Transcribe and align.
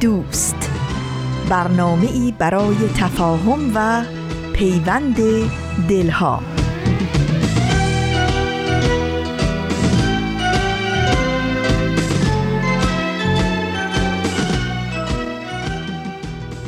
دوست. 0.00 0.70
برنامه 1.50 2.06
ای 2.06 2.34
برای 2.38 2.76
تفاهم 2.96 3.72
و 3.74 4.02
پیوند 4.52 5.16
دلها. 5.88 6.42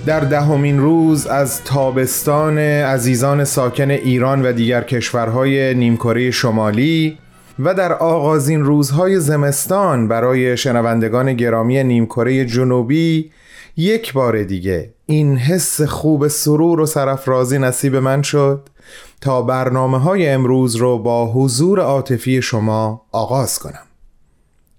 در 0.06 0.20
دهمین 0.20 0.78
روز 0.80 1.26
از 1.26 1.64
تابستان 1.64 2.58
عزیزان 2.58 3.44
ساکن 3.44 3.90
ایران 3.90 4.46
و 4.46 4.52
دیگر 4.52 4.82
کشورهای 4.82 5.74
نیمکره 5.74 6.30
شمالی 6.30 7.18
و 7.58 7.74
در 7.74 7.92
آغازین 7.92 8.64
روزهای 8.64 9.20
زمستان 9.20 10.08
برای 10.08 10.56
شنوندگان 10.56 11.34
گرامی 11.34 11.84
نیمکره 11.84 12.44
جنوبی 12.44 13.30
یک 13.76 14.12
بار 14.12 14.42
دیگه 14.42 14.94
این 15.06 15.36
حس 15.36 15.80
خوب 15.80 16.28
سرور 16.28 16.80
و 16.80 16.86
سرفرازی 16.86 17.58
نصیب 17.58 17.96
من 17.96 18.22
شد 18.22 18.68
تا 19.20 19.42
برنامه 19.42 19.98
های 19.98 20.28
امروز 20.28 20.76
رو 20.76 20.98
با 20.98 21.32
حضور 21.32 21.80
عاطفی 21.80 22.42
شما 22.42 23.02
آغاز 23.12 23.58
کنم. 23.58 23.86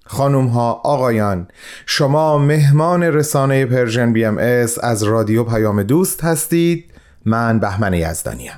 خانم 0.05 0.47
ها 0.47 0.81
آقایان 0.83 1.47
شما 1.85 2.37
مهمان 2.37 3.03
رسانه 3.03 3.65
Persian 3.65 4.13
BMS 4.13 5.03
رادیو 5.03 5.43
پیام 5.43 5.83
دوست 5.83 6.23
هستید. 6.23 6.85
من 7.25 7.59
بهمن 7.59 7.93
یزدانیم. 7.93 8.51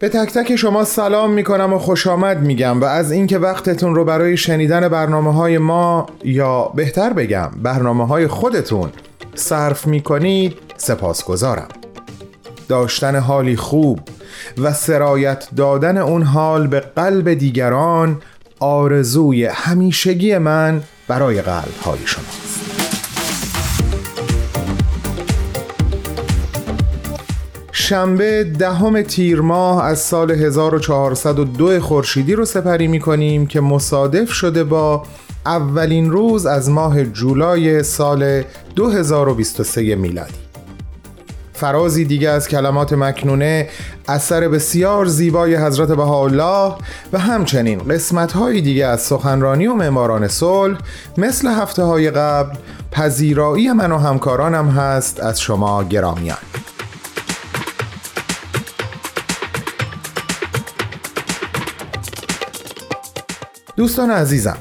به 0.00 0.08
تک 0.08 0.32
تک 0.32 0.56
شما 0.56 0.84
سلام 0.84 1.30
می‌کنم 1.30 1.72
و 1.72 1.78
خوش 1.78 2.06
آمد 2.06 2.40
میگم 2.40 2.80
و 2.80 2.84
از 2.84 3.12
اینکه 3.12 3.38
وقتتون 3.38 3.94
رو 3.94 4.04
برای 4.04 4.36
شنیدن 4.36 4.88
برنامه 4.88 5.34
های 5.34 5.58
ما 5.58 6.06
یا 6.24 6.72
بهتر 6.74 7.12
بگم 7.12 7.50
برنامه 7.62 8.06
های 8.06 8.26
خودتون 8.26 8.90
صرف 9.34 9.86
می‌کنید 9.86 10.56
سپاسگزارم. 10.76 11.68
داشتن 12.68 13.16
حالی 13.16 13.56
خوب 13.56 14.00
و 14.58 14.72
سرایت 14.72 15.48
دادن 15.56 15.98
اون 15.98 16.22
حال 16.22 16.66
به 16.66 16.80
قلب 16.80 17.34
دیگران 17.34 18.22
آرزوی 18.60 19.44
همیشگی 19.44 20.38
من 20.38 20.82
برای 21.08 21.42
قلب 21.42 21.74
های 21.84 21.98
شماست 22.06 22.37
شنبه 27.88 28.44
دهم 28.44 29.02
تیر 29.02 29.40
ماه 29.40 29.84
از 29.84 29.98
سال 29.98 30.30
1402 30.30 31.80
خورشیدی 31.80 32.34
رو 32.34 32.44
سپری 32.44 32.88
می 32.88 33.00
کنیم 33.00 33.46
که 33.46 33.60
مصادف 33.60 34.32
شده 34.32 34.64
با 34.64 35.02
اولین 35.46 36.10
روز 36.10 36.46
از 36.46 36.70
ماه 36.70 37.04
جولای 37.04 37.82
سال 37.82 38.42
2023 38.76 39.94
میلادی. 39.94 40.34
فرازی 41.52 42.04
دیگه 42.04 42.28
از 42.28 42.48
کلمات 42.48 42.92
مکنونه 42.92 43.68
اثر 44.08 44.48
بسیار 44.48 45.06
زیبای 45.06 45.56
حضرت 45.56 45.88
بهاءالله 45.88 46.74
و 47.12 47.18
همچنین 47.18 47.78
قسمت 47.78 48.32
های 48.32 48.60
دیگه 48.60 48.86
از 48.86 49.00
سخنرانی 49.00 49.66
و 49.66 49.74
معماران 49.74 50.28
صلح 50.28 50.78
مثل 51.18 51.48
هفته 51.48 51.82
های 51.82 52.10
قبل 52.10 52.56
پذیرایی 52.92 53.72
من 53.72 53.92
و 53.92 53.98
همکارانم 53.98 54.68
هست 54.68 55.20
از 55.20 55.40
شما 55.40 55.84
گرامیان. 55.84 56.38
دوستان 63.78 64.10
عزیزم 64.10 64.56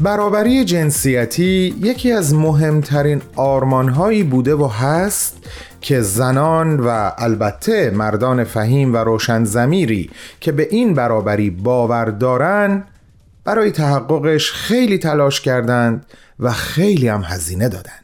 برابری 0.00 0.64
جنسیتی 0.64 1.74
یکی 1.82 2.12
از 2.12 2.34
مهمترین 2.34 3.22
آرمانهایی 3.36 4.22
بوده 4.22 4.54
و 4.54 4.66
هست 4.66 5.36
که 5.80 6.00
زنان 6.00 6.80
و 6.80 7.10
البته 7.18 7.90
مردان 7.90 8.44
فهیم 8.44 8.94
و 8.94 8.96
روشن 8.96 9.44
زمیری 9.44 10.10
که 10.40 10.52
به 10.52 10.68
این 10.70 10.94
برابری 10.94 11.50
باور 11.50 12.04
دارن 12.04 12.84
برای 13.44 13.70
تحققش 13.70 14.52
خیلی 14.52 14.98
تلاش 14.98 15.40
کردند 15.40 16.06
و 16.40 16.52
خیلی 16.52 17.08
هم 17.08 17.22
هزینه 17.22 17.68
دادند. 17.68 18.03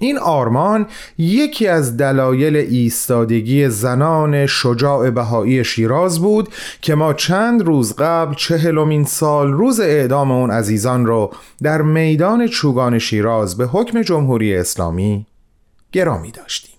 این 0.00 0.18
آرمان 0.18 0.86
یکی 1.18 1.66
از 1.66 1.96
دلایل 1.96 2.56
ایستادگی 2.56 3.68
زنان 3.68 4.46
شجاع 4.46 5.10
بهایی 5.10 5.64
شیراز 5.64 6.20
بود 6.20 6.48
که 6.80 6.94
ما 6.94 7.14
چند 7.14 7.62
روز 7.62 7.96
قبل 7.96 8.34
چهلمین 8.34 9.04
سال 9.04 9.52
روز 9.52 9.80
اعدام 9.80 10.30
اون 10.30 10.50
عزیزان 10.50 11.06
رو 11.06 11.30
در 11.62 11.82
میدان 11.82 12.46
چوگان 12.46 12.98
شیراز 12.98 13.56
به 13.56 13.66
حکم 13.66 14.02
جمهوری 14.02 14.56
اسلامی 14.56 15.26
گرامی 15.92 16.30
داشتیم. 16.30 16.74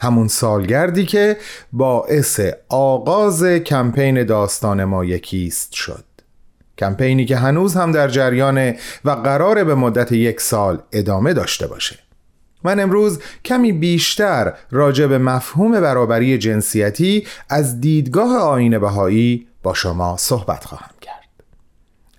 همون 0.00 0.28
سالگردی 0.28 1.06
که 1.06 1.36
باعث 1.72 2.40
آغاز 2.68 3.44
کمپین 3.44 4.24
داستان 4.24 4.84
ما 4.84 5.04
یکیست 5.04 5.72
شد. 5.72 6.04
کمپینی 6.78 7.24
که 7.24 7.36
هنوز 7.36 7.74
هم 7.74 7.92
در 7.92 8.08
جریان 8.08 8.74
و 9.04 9.10
قرار 9.10 9.64
به 9.64 9.74
مدت 9.74 10.12
یک 10.12 10.40
سال 10.40 10.82
ادامه 10.92 11.32
داشته 11.32 11.66
باشه. 11.66 11.98
من 12.64 12.80
امروز 12.80 13.20
کمی 13.44 13.72
بیشتر 13.72 14.52
راجع 14.70 15.06
به 15.06 15.18
مفهوم 15.18 15.80
برابری 15.80 16.38
جنسیتی 16.38 17.26
از 17.48 17.80
دیدگاه 17.80 18.36
آین 18.36 18.78
بهایی 18.78 19.46
با 19.62 19.74
شما 19.74 20.16
صحبت 20.16 20.64
خواهم 20.64 20.94
کرد. 21.00 21.12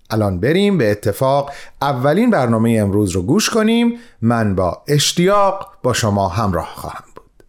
الان 0.09 0.39
بریم 0.39 0.77
به 0.77 0.91
اتفاق. 0.91 1.51
اولین 1.81 2.29
برنامه 2.29 2.77
امروز 2.79 3.11
رو 3.11 3.21
گوش 3.21 3.49
کنیم. 3.49 3.99
من 4.21 4.55
با 4.55 4.83
اشتیاق 4.87 5.71
با 5.83 5.93
شما 5.93 6.27
همراه 6.27 6.71
خواهم 6.75 7.05
بود. 7.15 7.43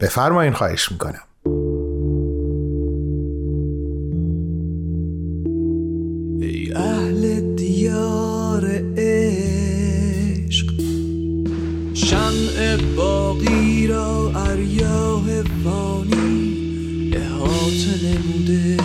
بفرمایین 0.00 0.52
خواهش 0.52 0.92
می‌کنم. 0.92 1.77
باقی 13.38 13.86
را 13.86 14.32
اریاه 14.36 15.42
فانی 15.64 17.12
احاطه 17.12 17.94
نموده. 18.04 18.76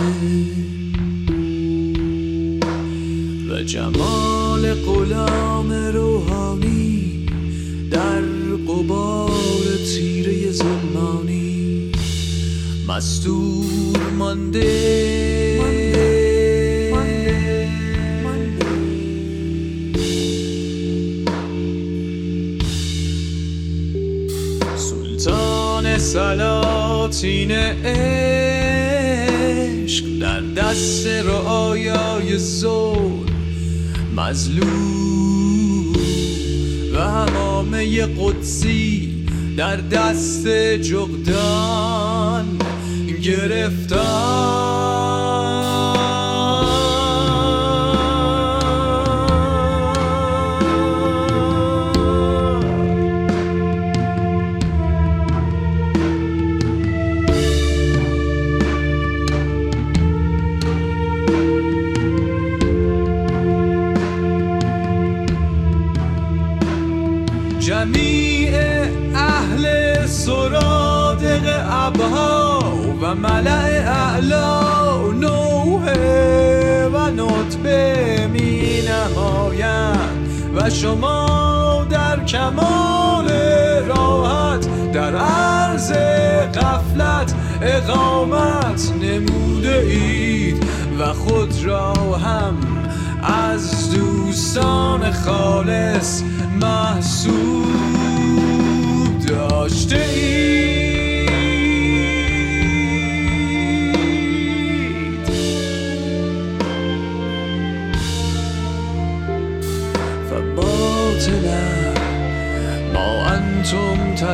و 3.50 3.62
جمال 3.62 4.74
غلام 4.74 5.72
روحانی 5.72 7.26
در 7.90 8.22
قبار 8.68 9.30
تیره 9.94 10.50
زمانی. 10.50 11.92
مستور 12.88 14.10
مانده 14.18 15.13
سلاطین 27.14 27.50
عشق 27.50 28.98
در 30.20 30.40
دست 30.40 31.06
رعایای 31.06 32.38
زول 32.38 33.30
مظلوم 34.16 35.92
و 36.94 36.98
همامه 36.98 38.06
قدسی 38.06 39.14
در 39.56 39.76
دست 39.76 40.48
جغدان 40.76 42.58
گرفتان 43.22 44.73
شما 80.70 81.86
در 81.90 82.24
کمال 82.24 83.28
راحت 83.88 84.92
در 84.92 85.16
عرض 85.16 85.92
غفلت 86.54 87.34
اقامت 87.62 88.92
نموده 89.02 89.78
اید 89.78 90.64
و 90.98 91.12
خود 91.12 91.64
را 91.64 91.92
هم 91.94 92.56
از 93.22 93.90
دوستان 93.90 95.12
خالص 95.12 96.22
محسوب 96.60 97.93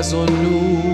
انتم 0.09 0.88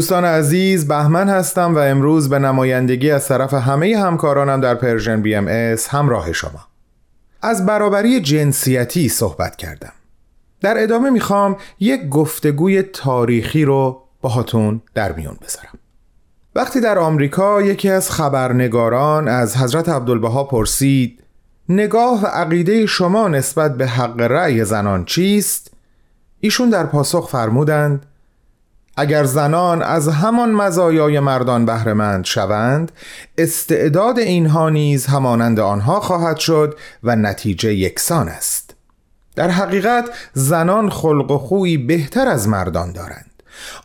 دوستان 0.00 0.24
عزیز 0.24 0.88
بهمن 0.88 1.28
هستم 1.28 1.74
و 1.74 1.78
امروز 1.78 2.28
به 2.28 2.38
نمایندگی 2.38 3.10
از 3.10 3.28
طرف 3.28 3.54
همه 3.54 3.98
همکارانم 3.98 4.60
در 4.60 4.74
Persian 4.74 5.22
BMS 5.22 5.88
همراه 5.88 6.32
شما. 6.32 6.66
از 7.42 7.66
برابری 7.66 8.20
جنسیتی 8.20 9.08
صحبت 9.08 9.56
کردم. 9.56 9.92
در 10.60 10.82
ادامه 10.82 11.10
می‌خوام 11.10 11.56
یک 11.80 12.08
گفتگوی 12.08 12.82
تاریخی 12.82 13.64
رو 13.64 14.02
باهاتون 14.20 14.82
در 14.94 15.12
میون 15.12 15.36
بذارم. 15.42 15.78
وقتی 16.54 16.80
در 16.80 16.98
آمریکا 16.98 17.62
یکی 17.62 17.90
از 17.90 18.10
خبرنگاران 18.10 19.28
از 19.28 19.56
حضرت 19.56 19.88
عبدالبها 19.88 20.44
پرسید 20.44 21.22
نگاه 21.68 22.22
و 22.22 22.26
عقیده 22.26 22.86
شما 22.86 23.28
نسبت 23.28 23.76
به 23.76 23.86
حق 23.86 24.20
رأی 24.20 24.64
زنان 24.64 25.04
چیست؟ 25.04 25.70
ایشون 26.40 26.70
در 26.70 26.86
پاسخ 26.86 27.28
فرمودند 27.28 28.06
اگر 28.96 29.24
زنان 29.24 29.82
از 29.82 30.08
همان 30.08 30.52
مزایای 30.52 31.20
مردان 31.20 31.66
بهرهمند 31.66 32.24
شوند 32.24 32.92
استعداد 33.38 34.18
اینها 34.18 34.68
نیز 34.68 35.06
همانند 35.06 35.60
آنها 35.60 36.00
خواهد 36.00 36.36
شد 36.36 36.78
و 37.02 37.16
نتیجه 37.16 37.74
یکسان 37.74 38.28
است. 38.28 38.74
در 39.36 39.50
حقیقت 39.50 40.10
زنان 40.34 40.90
خلق 40.90 41.30
و 41.30 41.38
خویی 41.38 41.78
بهتر 41.78 42.28
از 42.28 42.48
مردان 42.48 42.92
دارند. 42.92 43.30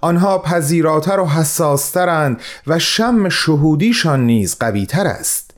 آنها 0.02 0.38
پذیراتر 0.38 1.20
و 1.20 1.26
حساسترند 1.26 2.42
و 2.68 2.80
شم 2.80 3.30
شهودیشان 3.30 4.26
نیز 4.26 4.58
قویتر 4.60 5.08
است. 5.08 5.52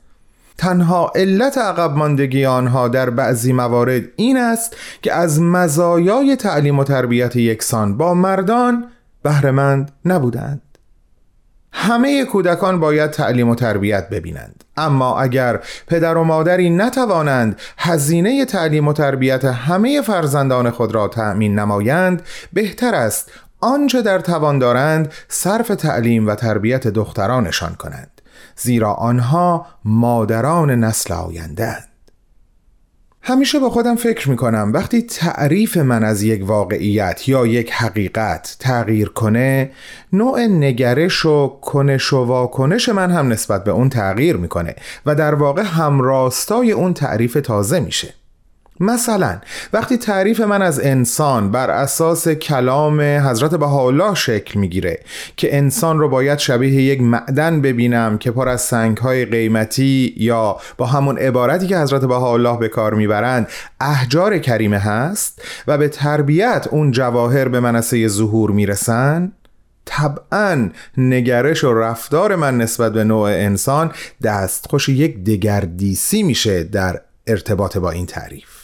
تنها 0.58 1.12
علت 1.14 1.58
عقب 1.58 1.96
ماندگی 1.96 2.44
آنها 2.44 2.88
در 2.88 3.10
بعضی 3.10 3.52
موارد 3.52 4.02
این 4.16 4.36
است 4.36 4.76
که 5.02 5.14
از 5.14 5.40
مزایای 5.40 6.36
تعلیم 6.36 6.78
و 6.78 6.84
تربیت 6.84 7.36
یکسان 7.36 7.96
با 7.96 8.14
مردان 8.14 8.84
بهرهمند 9.22 9.92
نبودند. 10.04 10.62
همه 11.72 12.24
کودکان 12.24 12.80
باید 12.80 13.10
تعلیم 13.10 13.48
و 13.48 13.54
تربیت 13.54 14.08
ببینند. 14.08 14.64
اما 14.76 15.20
اگر 15.20 15.60
پدر 15.86 16.16
و 16.16 16.24
مادری 16.24 16.70
نتوانند 16.70 17.60
هزینه 17.78 18.44
تعلیم 18.44 18.88
و 18.88 18.92
تربیت 18.92 19.44
همه 19.44 20.02
فرزندان 20.02 20.70
خود 20.70 20.94
را 20.94 21.08
تأمین 21.08 21.58
نمایند 21.58 22.22
بهتر 22.52 22.94
است 22.94 23.30
آنچه 23.60 24.02
در 24.02 24.18
توان 24.18 24.58
دارند 24.58 25.12
صرف 25.28 25.68
تعلیم 25.68 26.26
و 26.26 26.34
تربیت 26.34 26.86
دخترانشان 26.86 27.74
کنند. 27.74 28.22
زیرا 28.56 28.92
آنها 28.92 29.66
مادران 29.84 30.70
نسل 30.70 31.14
آیندهاند 31.14 31.88
همیشه 33.28 33.58
با 33.58 33.70
خودم 33.70 33.96
فکر 33.96 34.30
می‌کنم 34.30 34.70
وقتی 34.74 35.02
تعریف 35.02 35.76
من 35.76 36.04
از 36.04 36.22
یک 36.22 36.48
واقعیت 36.48 37.28
یا 37.28 37.46
یک 37.46 37.72
حقیقت 37.72 38.56
تغییر 38.60 39.08
کنه 39.08 39.70
نوع 40.12 40.46
نگرش 40.46 41.26
و 41.26 41.58
کنش 41.60 42.12
و 42.12 42.16
واکنش 42.16 42.88
من 42.88 43.10
هم 43.10 43.28
نسبت 43.28 43.64
به 43.64 43.70
اون 43.70 43.88
تغییر 43.88 44.36
می‌کنه 44.36 44.74
و 45.06 45.14
در 45.14 45.34
واقع 45.34 45.62
همراستای 45.62 46.72
اون 46.72 46.94
تعریف 46.94 47.38
تازه 47.44 47.80
میشه. 47.80 48.14
مثلا 48.80 49.40
وقتی 49.72 49.96
تعریف 49.96 50.40
من 50.40 50.62
از 50.62 50.80
انسان 50.80 51.50
بر 51.50 51.70
اساس 51.70 52.28
کلام 52.28 53.00
حضرت 53.00 53.54
بهاءالله 53.54 54.14
شکل 54.14 54.60
می‌گیره 54.60 55.00
که 55.36 55.56
انسان 55.56 55.98
رو 55.98 56.08
باید 56.08 56.38
شبیه 56.38 56.82
یک 56.82 57.02
معدن 57.02 57.60
ببینم 57.60 58.18
که 58.18 58.30
پر 58.30 58.48
از 58.48 58.60
سنگهای 58.60 59.24
قیمتی 59.24 60.14
یا 60.16 60.56
با 60.76 60.86
همون 60.86 61.18
عبارتی 61.18 61.66
که 61.66 61.78
حضرت 61.78 62.04
بهاءالله 62.04 62.58
به 62.58 62.68
کار 62.68 62.94
می‌برند 62.94 63.48
احجار 63.80 64.38
کریمه 64.38 64.78
هست 64.78 65.42
و 65.66 65.78
به 65.78 65.88
تربیت 65.88 66.66
اون 66.70 66.90
جواهر 66.90 67.48
به 67.48 67.60
منصه 67.60 68.08
ظهور 68.08 68.50
می‌رسن 68.50 69.32
طبعا 69.84 70.70
نگرش 70.96 71.64
و 71.64 71.74
رفتار 71.74 72.36
من 72.36 72.58
نسبت 72.58 72.92
به 72.92 73.04
نوع 73.04 73.28
انسان 73.28 73.92
دستخوش 74.22 74.88
یک 74.88 75.24
دگردیسی 75.24 76.22
میشه 76.22 76.64
در 76.64 77.00
ارتباط 77.26 77.76
با 77.76 77.90
این 77.90 78.06
تعریف. 78.06 78.57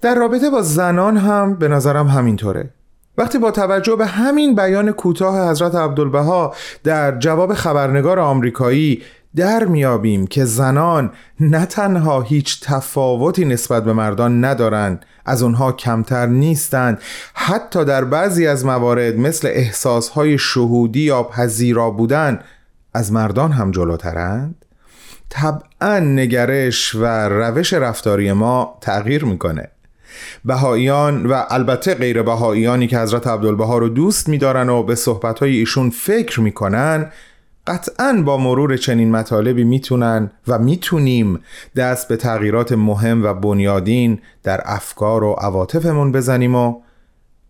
در 0.00 0.14
رابطه 0.14 0.50
با 0.50 0.62
زنان 0.62 1.16
هم 1.16 1.54
به 1.54 1.68
نظرم 1.68 2.06
همینطوره. 2.06 2.70
وقتی 3.18 3.38
با 3.38 3.50
توجه 3.50 3.96
به 3.96 4.06
همین 4.06 4.54
بیان 4.54 4.92
کوتاه 4.92 5.50
حضرت 5.50 5.74
عبدالبها 5.74 6.54
در 6.84 7.18
جواب 7.18 7.54
خبرنگار 7.54 8.18
آمریکایی 8.18 9.02
در 9.36 9.64
میابیم 9.64 10.26
که 10.26 10.44
زنان 10.44 11.12
نه 11.40 11.66
تنها 11.66 12.22
هیچ 12.22 12.60
تفاوتی 12.62 13.44
نسبت 13.44 13.84
به 13.84 13.92
مردان 13.92 14.44
ندارند 14.44 15.04
از 15.24 15.42
اونها 15.42 15.72
کمتر 15.72 16.26
نیستند 16.26 16.98
حتی 17.34 17.84
در 17.84 18.04
بعضی 18.04 18.46
از 18.46 18.64
موارد 18.64 19.16
مثل 19.16 19.48
احساسهای 19.48 20.38
شهودی 20.38 21.00
یا 21.00 21.22
پذیرا 21.22 21.90
بودن 21.90 22.40
از 22.94 23.12
مردان 23.12 23.52
هم 23.52 23.70
جلوترند. 23.70 24.64
طبعا 25.28 25.98
نگرش 25.98 26.94
و 26.94 27.04
روش 27.28 27.72
رفتاری 27.72 28.32
ما 28.32 28.78
تغییر 28.80 29.24
می‌کنه. 29.24 29.68
بهاییان 30.44 31.26
و 31.26 31.44
البته 31.48 31.94
غیر 31.94 32.22
بهاییانی 32.22 32.86
که 32.86 32.98
حضرت 32.98 33.26
عبدالبها 33.26 33.78
رو 33.78 33.88
دوست 33.88 34.28
میدارن 34.28 34.68
و 34.68 34.82
به 34.82 34.94
صحبتهای 34.94 35.56
ایشون 35.56 35.90
فکر 35.90 36.40
می‌کنن 36.40 37.12
قطعا 37.66 38.22
با 38.26 38.36
مرور 38.38 38.76
چنین 38.76 39.10
مطالبی 39.10 39.64
می‌تونن 39.64 40.30
و 40.48 40.58
می‌تونیم 40.58 41.40
دست 41.76 42.08
به 42.08 42.16
تغییرات 42.16 42.72
مهم 42.72 43.24
و 43.24 43.34
بنیادین 43.34 44.20
در 44.42 44.60
افکار 44.64 45.24
و 45.24 45.32
عواطفمون 45.32 46.12
بزنیم 46.12 46.54
و 46.54 46.80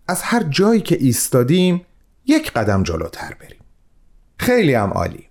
از 0.08 0.23
هر 0.23 0.42
جایی 0.42 0.80
که 0.80 0.96
ایستادیم 1.00 1.82
یک 2.26 2.52
قدم 2.52 2.82
جلوتر 2.82 3.35
بریم. 3.40 3.61
خیلی 4.38 4.75
هم 4.75 4.90
عالی. 4.90 5.28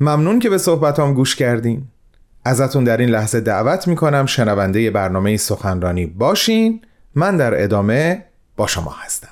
ممنون 0.00 0.38
که 0.38 0.50
به 0.50 0.58
صحبتام 0.58 1.14
گوش 1.14 1.36
کردین. 1.36 1.88
ازتون 2.44 2.84
در 2.84 2.96
این 2.96 3.08
لحظه 3.08 3.40
دعوت 3.40 3.88
می‌کنم 3.88 4.26
شنونده 4.26 4.90
برنامه 4.90 5.36
سخنرانی 5.36 6.06
باشین. 6.06 6.80
من 7.14 7.36
در 7.36 7.62
ادامه 7.62 8.24
با 8.56 8.66
شما 8.66 8.94
هستم. 9.04 9.28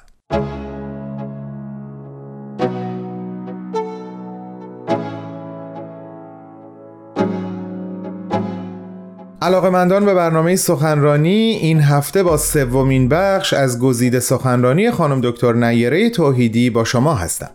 علاقمندان 9.43 10.05
به 10.05 10.15
برنامه 10.15 10.57
سخنرانی 10.57 11.59
این 11.63 11.81
هفته 11.81 12.23
با 12.23 12.37
سومین 12.37 13.09
بخش 13.09 13.53
از 13.53 13.79
گزیده 13.79 14.21
سخنرانی 14.21 14.91
خانم 14.91 15.21
دکتر 15.21 15.53
نیره 15.53 16.11
توحیدی 16.11 16.71
با 16.71 16.85
شما 16.85 17.15
هستم. 17.15 17.51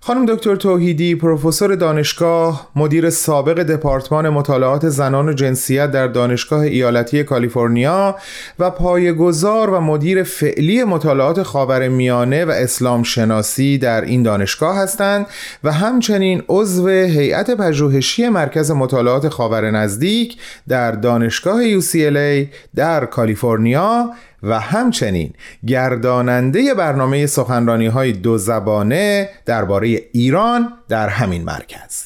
خانم 0.00 0.26
دکتر 0.26 0.56
توحیدی 0.56 1.14
پروفسور 1.14 1.74
دانشگاه 1.74 2.70
مدیر 2.76 3.10
سابق 3.10 3.62
دپارتمان 3.62 4.28
مطالعات 4.28 4.88
زنان 4.88 5.28
و 5.28 5.32
جنسیت 5.32 5.90
در 5.90 6.06
دانشگاه 6.06 6.60
ایالتی 6.60 7.24
کالیفرنیا 7.24 8.16
و 8.58 8.70
پایه‌گذار 8.70 9.70
و 9.70 9.80
مدیر 9.80 10.22
فعلی 10.22 10.84
مطالعات 10.84 11.42
خاورمیانه 11.42 12.44
و 12.44 12.50
اسلام 12.50 13.02
شناسی 13.02 13.78
در 13.78 14.00
این 14.00 14.22
دانشگاه 14.22 14.76
هستند 14.76 15.26
و 15.64 15.72
همچنین 15.72 16.42
عضو 16.48 16.88
هیئت 16.88 17.50
پژوهشی 17.50 18.28
مرکز 18.28 18.70
مطالعات 18.70 19.28
خاور 19.28 19.70
نزدیک 19.70 20.36
در 20.68 20.92
دانشگاه 20.92 21.80
UCLA 21.80 22.46
در 22.74 23.06
کالیفرنیا 23.06 24.10
و 24.42 24.60
همچنین 24.60 25.32
گرداننده 25.66 26.74
برنامه 26.74 27.26
سخنرانی 27.26 27.86
های 27.86 28.12
دو 28.12 28.38
زبانه 28.38 29.28
درباره 29.46 29.88
ایران 30.12 30.72
در 30.88 31.08
همین 31.08 31.44
مرکز. 31.44 32.04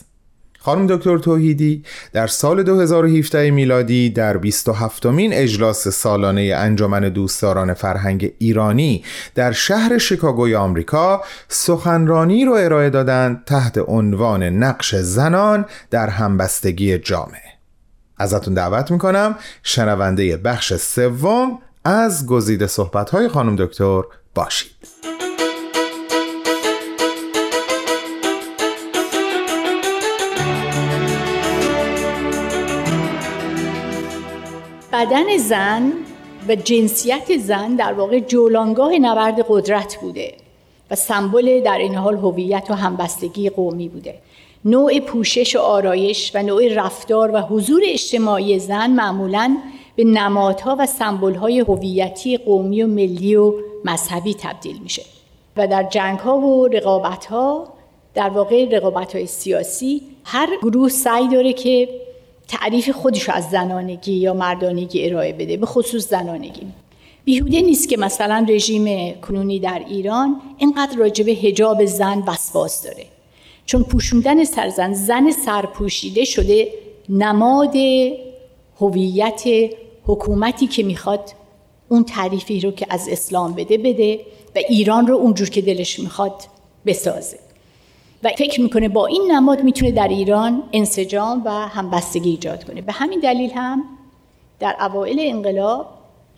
خانم 0.65 0.87
دکتر 0.87 1.19
توحیدی 1.19 1.85
در 2.13 2.27
سال 2.27 2.63
2017 2.63 3.51
میلادی 3.51 4.11
در 4.11 4.37
27 4.37 5.07
مین 5.07 5.33
اجلاس 5.33 5.89
سالانه 5.89 6.55
انجمن 6.57 7.01
دوستداران 7.01 7.75
فرهنگ 7.75 8.33
ایرانی 8.39 9.05
در 9.35 9.53
شهر 9.53 9.99
شیکاگوی 9.99 10.55
آمریکا 10.55 11.23
سخنرانی 11.49 12.45
رو 12.45 12.53
ارائه 12.53 12.91
دادند 12.91 13.45
تحت 13.47 13.79
عنوان 13.87 14.43
نقش 14.43 14.95
زنان 14.95 15.65
در 15.91 16.09
همبستگی 16.09 16.99
جامعه. 16.99 17.53
ازتون 18.19 18.55
دعوت 18.55 18.91
می‌کنم 18.91 19.35
شنونده 19.63 20.37
بخش 20.37 20.75
سوم 20.75 21.59
از 21.85 22.27
گزیده 22.27 22.67
صحبت‌های 22.67 23.29
خانم 23.29 23.57
دکتر 23.57 24.03
باشید. 24.35 24.73
بدن 34.93 35.37
زن 35.37 35.93
و 36.49 36.55
جنسیت 36.55 37.39
زن 37.39 37.77
در 37.77 37.93
واقع 37.93 38.21
جولانگاه 38.21 38.99
نبرد 38.99 39.47
قدرت 39.49 39.99
بوده 40.01 40.35
و 40.91 40.95
سمبل 40.95 41.61
در 41.65 41.79
این 41.79 41.95
حال 41.95 42.17
هویت 42.17 42.67
و 42.71 42.75
همبستگی 42.75 43.51
قومی 43.51 43.89
بوده. 43.89 44.15
نوع 44.65 45.01
پوشش 45.01 45.57
و 45.57 45.59
آرایش 45.59 46.33
و 46.35 46.43
نوع 46.43 46.75
رفتار 46.75 47.31
و 47.35 47.41
حضور 47.41 47.83
اجتماعی 47.85 48.59
زن 48.59 48.91
معمولاً 48.91 49.57
به 49.97 50.05
نمادها 50.05 50.77
و 50.79 50.87
سمبولهای 50.87 51.61
هویتی 51.61 52.37
قومی 52.37 52.83
و 52.83 52.87
ملی 52.87 53.37
و 53.37 53.55
مذهبی 53.85 54.35
تبدیل 54.35 54.79
میشه. 54.83 55.03
و 55.57 55.67
در 55.67 55.83
جنگ 55.83 56.19
ها 56.19 56.39
و 56.39 56.69
رقابت 56.69 57.27
ها 57.27 57.69
در 58.15 58.29
واقع 58.29 58.69
رقابت 58.71 59.15
های 59.15 59.27
سیاسی 59.27 60.03
هر 60.25 60.49
گروه 60.63 60.89
سعی 60.89 61.29
داره 61.29 61.53
که 61.53 61.89
تعریف 62.49 62.91
خودش 62.91 63.29
از 63.29 63.51
زنانگی 63.51 64.13
یا 64.13 64.35
مردانگی 64.35 65.09
ارائه 65.09 65.33
بده 65.33 65.57
به 65.57 65.67
خصوص 65.67 66.09
زنانگی. 66.09 66.67
بیهوده 67.25 67.61
نیست 67.61 67.89
که 67.89 67.97
مثلا 67.97 68.47
رژیم 68.49 69.15
کنونی 69.21 69.61
در 69.61 69.83
ایران 69.89 70.41
اینقدر 70.59 70.99
راجب 70.99 71.29
هجاب 71.29 71.85
زن 71.85 72.23
وسواس 72.27 72.83
داره. 72.85 73.07
چون 73.67 73.83
پوشوندن 73.83 74.45
سرزن 74.45 74.93
زن 74.93 75.31
سرپوشیده 75.31 76.25
شده 76.25 76.69
نماد 77.09 77.75
هویت 78.81 79.43
حکومتی 80.05 80.67
که 80.67 80.83
می‌خواد 80.83 81.33
اون 81.89 82.05
تعریفی 82.05 82.61
رو 82.61 82.71
که 82.71 82.87
از 82.91 83.09
اسلام 83.09 83.53
بده 83.53 83.79
بده 83.79 84.21
و 84.57 84.59
ایران 84.69 85.07
رو 85.07 85.17
اونجور 85.17 85.51
که 85.51 85.63
دلش 85.63 85.99
می‌خواد 85.99 86.43
بسازه. 86.87 87.39
و 88.23 88.29
فکر 88.39 88.61
می‌کنه 88.61 88.89
با 88.89 89.07
این 89.07 89.33
نماد 89.33 89.63
می‌تونه 89.63 89.93
در 89.93 90.09
ایران 90.09 90.63
انسجام 90.73 91.43
و 91.45 91.51
همبستگی 91.51 92.31
ایجاد 92.31 92.65
کنه. 92.65 92.81
به 92.81 92.93
همین 92.93 93.21
دلیل 93.21 93.51
هم 93.51 93.85
در 94.61 94.77
اوایل 94.81 95.17
انقلاب 95.21 95.87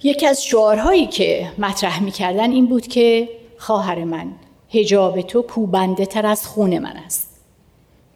یکی 0.03 0.27
از 0.27 0.45
شعارهایی 0.45 1.07
که 1.07 1.53
مطرح 1.59 2.03
می‌کردن 2.03 2.51
این 2.51 2.67
بود 2.67 2.87
که 2.87 3.29
خواهر 3.59 4.05
من 4.05 4.33
هجاب 4.71 5.21
تو 5.21 5.43
کوبنده 5.43 6.07
تر 6.07 6.27
از 6.27 6.47
خون 6.47 6.79
من 6.79 6.97
است. 6.97 7.31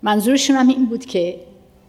منظورشون 0.03 0.57
هم 0.57 0.69
این 0.69 0.87
بود 0.87 1.07
که 1.07 1.41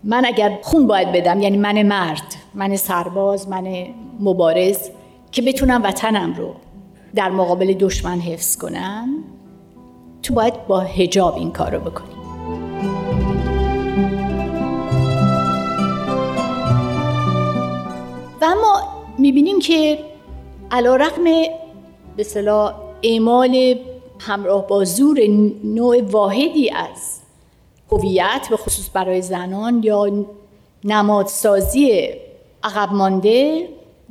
من 0.04 0.26
اگر 0.26 0.60
خون 0.62 0.88
باید 0.88 1.12
بدم 1.12 1.42
یعنی 1.42 1.58
من 1.58 1.84
مرد 1.84 2.36
من 2.54 2.76
سرباز 2.76 3.50
من 3.50 3.86
مبارز 4.20 4.90
که 5.32 5.42
بتونم 5.42 5.84
وطنم 5.84 6.34
رو 6.34 6.54
در 7.16 7.30
مقابل 7.30 7.74
دشمن 7.74 8.20
حفظ 8.20 8.58
کنم 8.58 9.10
تو 10.24 10.34
باید 10.34 10.68
با 10.68 10.80
هجاب 10.80 11.36
این 11.36 11.52
کار 11.52 11.76
رو 11.76 11.80
بکنی. 11.80 12.10
و 18.42 18.46
اما 18.46 18.82
می‌بینیم 19.18 19.60
که 19.60 20.00
علا 20.72 20.96
رقم 20.96 21.24
به 22.18 22.24
صلاح 22.24 22.74
اعمال 23.04 23.76
همراه 24.20 24.68
با 24.68 24.84
زور 24.84 25.20
نوع 25.64 26.02
واحدی 26.02 26.70
از 26.70 27.19
هویت 27.92 28.48
به 28.50 28.58
خصوص 28.58 28.90
برای 28.94 29.22
زنان 29.22 29.84
یا 29.84 30.26
نمادسازی 30.84 32.10
عقب 32.64 32.94
مانده 32.94 33.70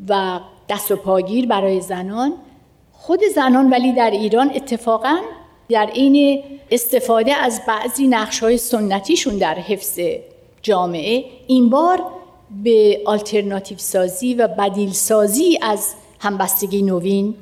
و 0.08 0.40
دست 0.68 0.90
و 0.90 0.96
پاگیر 0.96 1.46
برای 1.46 1.80
زنان. 1.80 2.32
خود 2.92 3.20
زنان 3.34 3.70
ولی 3.70 3.92
در 3.92 4.10
ایران 4.10 4.50
اتفاقا 4.54 5.16
در 5.68 5.86
عین 5.86 6.42
استفاده 6.70 7.34
از 7.34 7.60
بعضی 7.68 8.06
نقش 8.06 8.38
های 8.38 8.58
سنتیشون 8.58 9.38
در 9.38 9.54
حفظ 9.54 10.00
جامعه. 10.62 11.24
این 11.46 11.70
بار 11.70 12.02
به 12.64 13.00
آلترناتیو 13.06 13.78
سازی 13.78 14.34
و 14.34 14.48
بدیل 14.48 14.90
سازی 14.90 15.58
از 15.62 15.94
همبستگی 16.20 16.82
نوین 16.82 17.34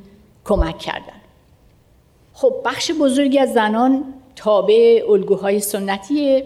کمک 0.45 0.79
کردن. 0.79 1.21
خب 2.33 2.55
بخش 2.65 2.91
بزرگی 3.01 3.39
از 3.39 3.53
زنان 3.53 4.05
تابع 4.37 5.05
الگوهای 5.09 5.61
سنتی 5.61 6.43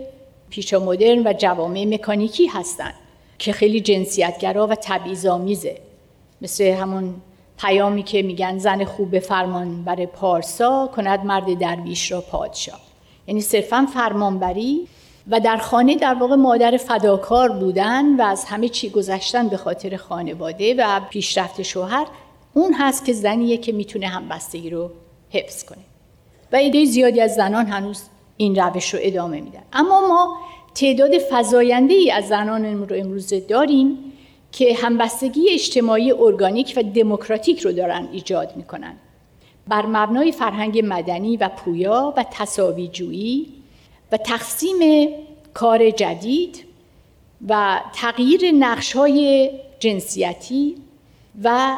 پیشا 0.50 0.78
مدرن 0.78 1.26
و 1.26 1.32
جوامع 1.32 1.85
مکانیکی 1.85 2.47
هستند 2.47 2.94
که 3.38 3.52
خیلی 3.52 3.80
جنسیتگرا 3.80 4.66
و 4.66 4.75
تبعیض‌آمیزه. 4.75 5.76
مثل 6.42 6.64
همون 6.64 7.14
پیامی 7.59 8.02
که 8.02 8.23
میگن 8.23 8.59
زن 8.59 8.85
خوب 8.85 9.18
فرمان 9.18 9.85
بر 9.85 10.06
پارسا 10.06 10.90
کند 10.97 11.25
مرد 11.25 11.59
درویش 11.59 12.12
را 12.12 12.20
پادشاه. 12.20 12.80
یعنی 13.26 13.40
صرفا 13.40 13.87
فرمانبری 13.94 14.88
و 15.30 15.40
در 15.40 15.56
خانه 15.56 15.97
در 15.97 16.14
واقع 16.14 16.35
مادر 16.35 16.76
فداکار 16.76 17.49
بودن 17.49 18.16
و 18.16 18.23
از 18.23 18.44
همه 18.44 18.68
چی 18.68 18.90
گذشتن 18.90 19.49
به 19.49 19.56
خاطر 19.56 19.97
خانواده 19.97 20.75
و 20.78 21.00
پیشرفت 21.11 21.62
شوهر 21.62 22.06
اون 22.54 22.75
هست 22.75 23.04
که 23.04 23.12
زنیه 23.12 23.56
که 23.56 23.73
می‌تونه 23.73 24.06
همبستگی 24.06 24.70
رو 24.70 24.90
حفظ 25.30 25.64
کنه. 25.64 25.89
و 26.52 26.57
ایده 26.57 26.85
زیادی 26.85 27.21
از 27.21 27.35
زنان 27.35 27.66
هنوز 27.66 28.02
این 28.37 28.54
روش 28.54 28.95
رو 28.95 29.00
ادامه 29.02 29.40
میدن. 29.40 29.62
اما 29.73 30.09
ما 30.09 30.37
تعداد 30.75 31.11
فزاینده 31.30 31.95
ای 31.95 32.11
از 32.11 32.28
زنان 32.28 32.88
رو 32.88 32.97
امروز 32.97 33.33
داریم 33.49 33.99
که 34.52 34.75
همبستگی 34.75 35.50
اجتماعی 35.50 36.12
ارگانیک 36.12 36.73
و 36.76 36.83
دموکراتیک 36.83 37.61
رو 37.61 37.73
دارن 37.73 38.09
ایجاد 38.12 38.57
می‌کنن. 38.57 38.97
بر 39.69 39.87
مبنای 39.87 40.33
فرهنگ 40.33 40.83
مدنی 40.85 41.37
و 41.37 41.49
پویا 41.49 42.14
و 42.16 42.25
تصاوی 42.30 42.88
جویی 42.88 43.47
و 44.12 44.16
تقسیم 44.16 45.09
کار 45.54 45.90
جدید 45.90 46.64
و 47.49 47.80
تغییر 47.95 48.50
نقش 48.50 48.92
های 48.92 49.50
جنسیتی 49.78 50.76
و 51.45 51.76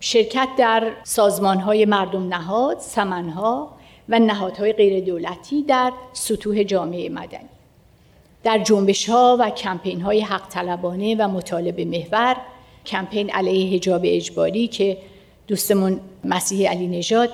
شرکت 0.00 0.48
در 0.58 0.92
سازمان 1.04 1.58
های 1.58 1.84
مردم 1.84 2.28
نهاد، 2.28 2.78
سمنها 2.78 3.70
و 4.08 4.18
نهادهای 4.18 4.72
غیر 4.72 5.04
دولتی 5.04 5.62
در 5.62 5.92
سطوح 6.12 6.62
جامعه 6.62 7.08
مدنی. 7.08 7.48
در 8.44 8.58
جنبش 8.58 9.08
ها 9.08 9.36
و 9.40 9.50
کمپین 9.50 10.00
های 10.00 10.20
حق 10.20 10.48
طلبانه 10.48 11.16
و 11.18 11.28
مطالبه 11.28 11.84
محور 11.84 12.36
کمپین 12.86 13.30
علیه 13.30 13.76
حجاب 13.76 14.00
اجباری 14.04 14.68
که 14.68 14.98
دوستمون 15.46 16.00
مسیح 16.24 16.70
علی 16.70 16.86
نژاد 16.86 17.30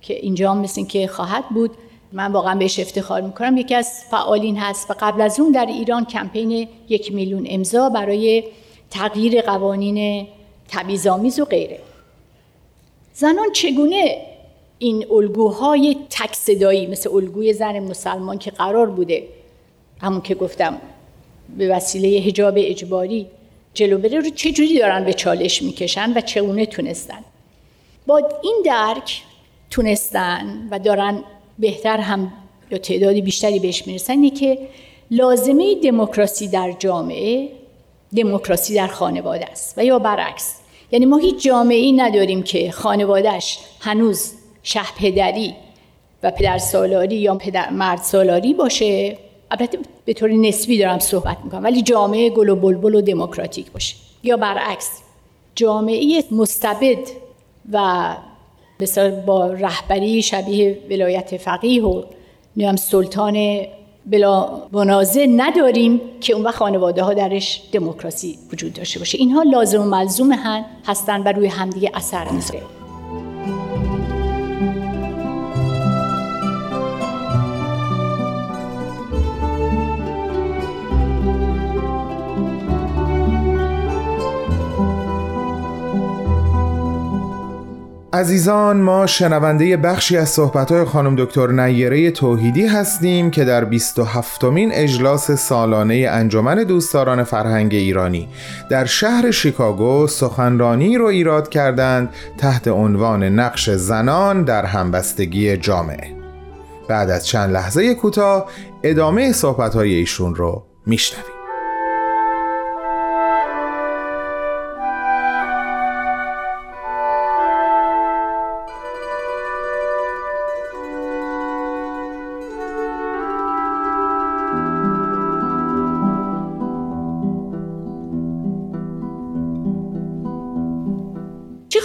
که 0.00 0.14
اینجا 0.14 0.54
مثل 0.54 0.84
که 0.84 1.06
خواهد 1.06 1.48
بود 1.48 1.70
من 2.12 2.32
واقعا 2.32 2.54
بهش 2.54 2.78
افتخار 2.78 3.20
می‌کنم. 3.20 3.56
یکی 3.56 3.74
از 3.74 4.04
فعالین 4.10 4.56
هست 4.56 4.90
و 4.90 4.94
قبل 5.00 5.20
از 5.20 5.40
اون 5.40 5.52
در 5.52 5.66
ایران 5.66 6.04
کمپین 6.04 6.68
یک 6.88 7.12
میلیون 7.12 7.46
امضا 7.50 7.88
برای 7.88 8.44
تغییر 8.90 9.42
قوانین 9.42 10.28
تبعیض‌آمیز 10.68 11.40
و 11.40 11.44
غیره. 11.44 11.78
زنان 13.14 13.52
چگونه 13.52 14.31
این 14.82 15.06
الگوهای 15.10 15.96
تک 16.10 16.34
صدایی 16.34 16.86
مثل 16.86 17.10
الگوی 17.10 17.52
زن 17.52 17.78
مسلمان 17.78 18.38
که 18.38 18.50
قرار 18.50 18.90
بوده 18.90 19.24
همون 20.00 20.20
که 20.20 20.34
گفتم 20.34 20.78
به 21.58 21.68
وسیله 21.68 22.20
حجاب 22.20 22.54
اجباری 22.56 23.26
جلو 23.74 23.98
بره 23.98 24.20
رو 24.20 24.30
چجوری 24.30 24.78
دارن 24.78 25.04
به 25.04 25.12
چالش 25.12 25.62
می‌کشن 25.62 26.12
و 26.16 26.20
چگونه 26.20 26.66
تونستن؟ 26.66 27.18
با 28.06 28.30
این 28.42 28.62
درک 28.64 29.22
تونستن 29.70 30.68
و 30.70 30.78
دارن 30.78 31.24
بهتر 31.58 31.96
هم 31.96 32.32
یا 32.70 32.78
تعدادی 32.78 33.22
بیشتری 33.22 33.58
بهش 33.58 33.86
می‌رسن 33.86 34.28
که 34.28 34.58
لازمه 35.10 35.74
دموکراسی 35.74 36.48
در 36.48 36.72
جامعه 36.78 37.48
دموکراسی 38.16 38.74
در 38.74 38.86
خانواده 38.86 39.46
است 39.46 39.78
و 39.78 39.84
یا 39.84 39.98
برعکس. 39.98 40.54
یعنی 40.92 41.06
ما 41.06 41.16
هیچ 41.16 41.42
جامعه 41.42 41.78
ای 41.78 41.92
نداریم 41.92 42.42
که 42.42 42.70
خانوادهش 42.70 43.58
هنوز 43.80 44.32
شه 44.62 44.80
پدری 44.98 45.54
و 46.22 46.30
پدر 46.30 46.58
سالاری 46.58 47.16
یا 47.16 47.34
پدر 47.34 47.70
مرد 47.70 47.98
سالاری 47.98 48.54
باشه؟ 48.54 49.18
البته 49.50 49.78
به 50.04 50.12
طور 50.12 50.30
نسبی 50.30 50.78
دارم 50.78 50.98
صحبت 50.98 51.36
می‌کنم 51.44 51.64
ولی 51.64 51.82
جامعه 51.82 52.30
گل 52.30 52.48
و 52.48 52.56
بلبل 52.56 52.94
و 52.94 53.00
دموکراتیک 53.00 53.72
باشه. 53.72 53.96
یا 54.22 54.36
برعکس 54.36 54.90
جامعه 55.54 56.24
مستبد 56.30 57.08
و 57.72 58.08
مثلا 58.80 59.20
با 59.26 59.46
رهبری 59.46 60.22
شبیه 60.22 60.78
ولایت 60.90 61.36
فقیه 61.36 61.84
و 61.84 62.02
نیم 62.56 62.76
سلطان 62.76 63.60
بلا 64.06 64.62
منازع 64.72 65.26
نداریم 65.36 66.00
که 66.20 66.32
اون 66.32 66.42
وقت 66.44 66.54
خانواده 66.56 67.02
ها 67.02 67.14
درش 67.14 67.62
دموکراسی 67.72 68.38
وجود 68.52 68.72
داشته 68.72 68.98
باشه. 68.98 69.18
اینها 69.18 69.42
لازم 69.42 69.80
و 69.80 69.84
ملزوم 69.84 70.32
هن 70.32 70.64
هستن 70.86 71.22
و 71.22 71.32
روی 71.32 71.46
همدیگه 71.46 71.90
اثر 71.94 72.28
می‌ذاره. 72.28 72.81
عزیزان 88.14 88.76
ما 88.76 89.06
شنونده 89.06 89.76
بخشی 89.76 90.16
از 90.16 90.28
صحبت‌های 90.28 90.84
خانم 90.84 91.16
دکتر 91.16 91.46
نیره 91.46 92.10
توحیدی 92.10 92.66
هستیم 92.66 93.30
که 93.30 93.44
در 93.44 93.64
27 93.64 94.44
مین 94.44 94.70
اجلاس 94.72 95.30
سالانه 95.30 96.08
انجمن 96.10 96.64
دوستداران 96.64 97.24
فرهنگ 97.24 97.74
ایرانی 97.74 98.28
در 98.70 98.84
شهر 98.84 99.30
شیکاگو 99.30 100.06
سخنرانی 100.06 100.98
رو 100.98 101.06
ایراد 101.06 101.48
کردند 101.48 102.08
تحت 102.38 102.68
عنوان 102.68 103.22
نقش 103.24 103.70
زنان 103.70 104.42
در 104.42 104.64
همبستگی 104.64 105.56
جامعه. 105.56 106.16
بعد 106.88 107.10
از 107.10 107.26
چند 107.26 107.52
لحظه 107.52 107.94
کوتاه 107.94 108.46
ادامه 108.82 109.32
صحبت‌های 109.32 109.94
ایشون 109.94 110.34
رو 110.34 110.62
میشنویم. 110.86 111.31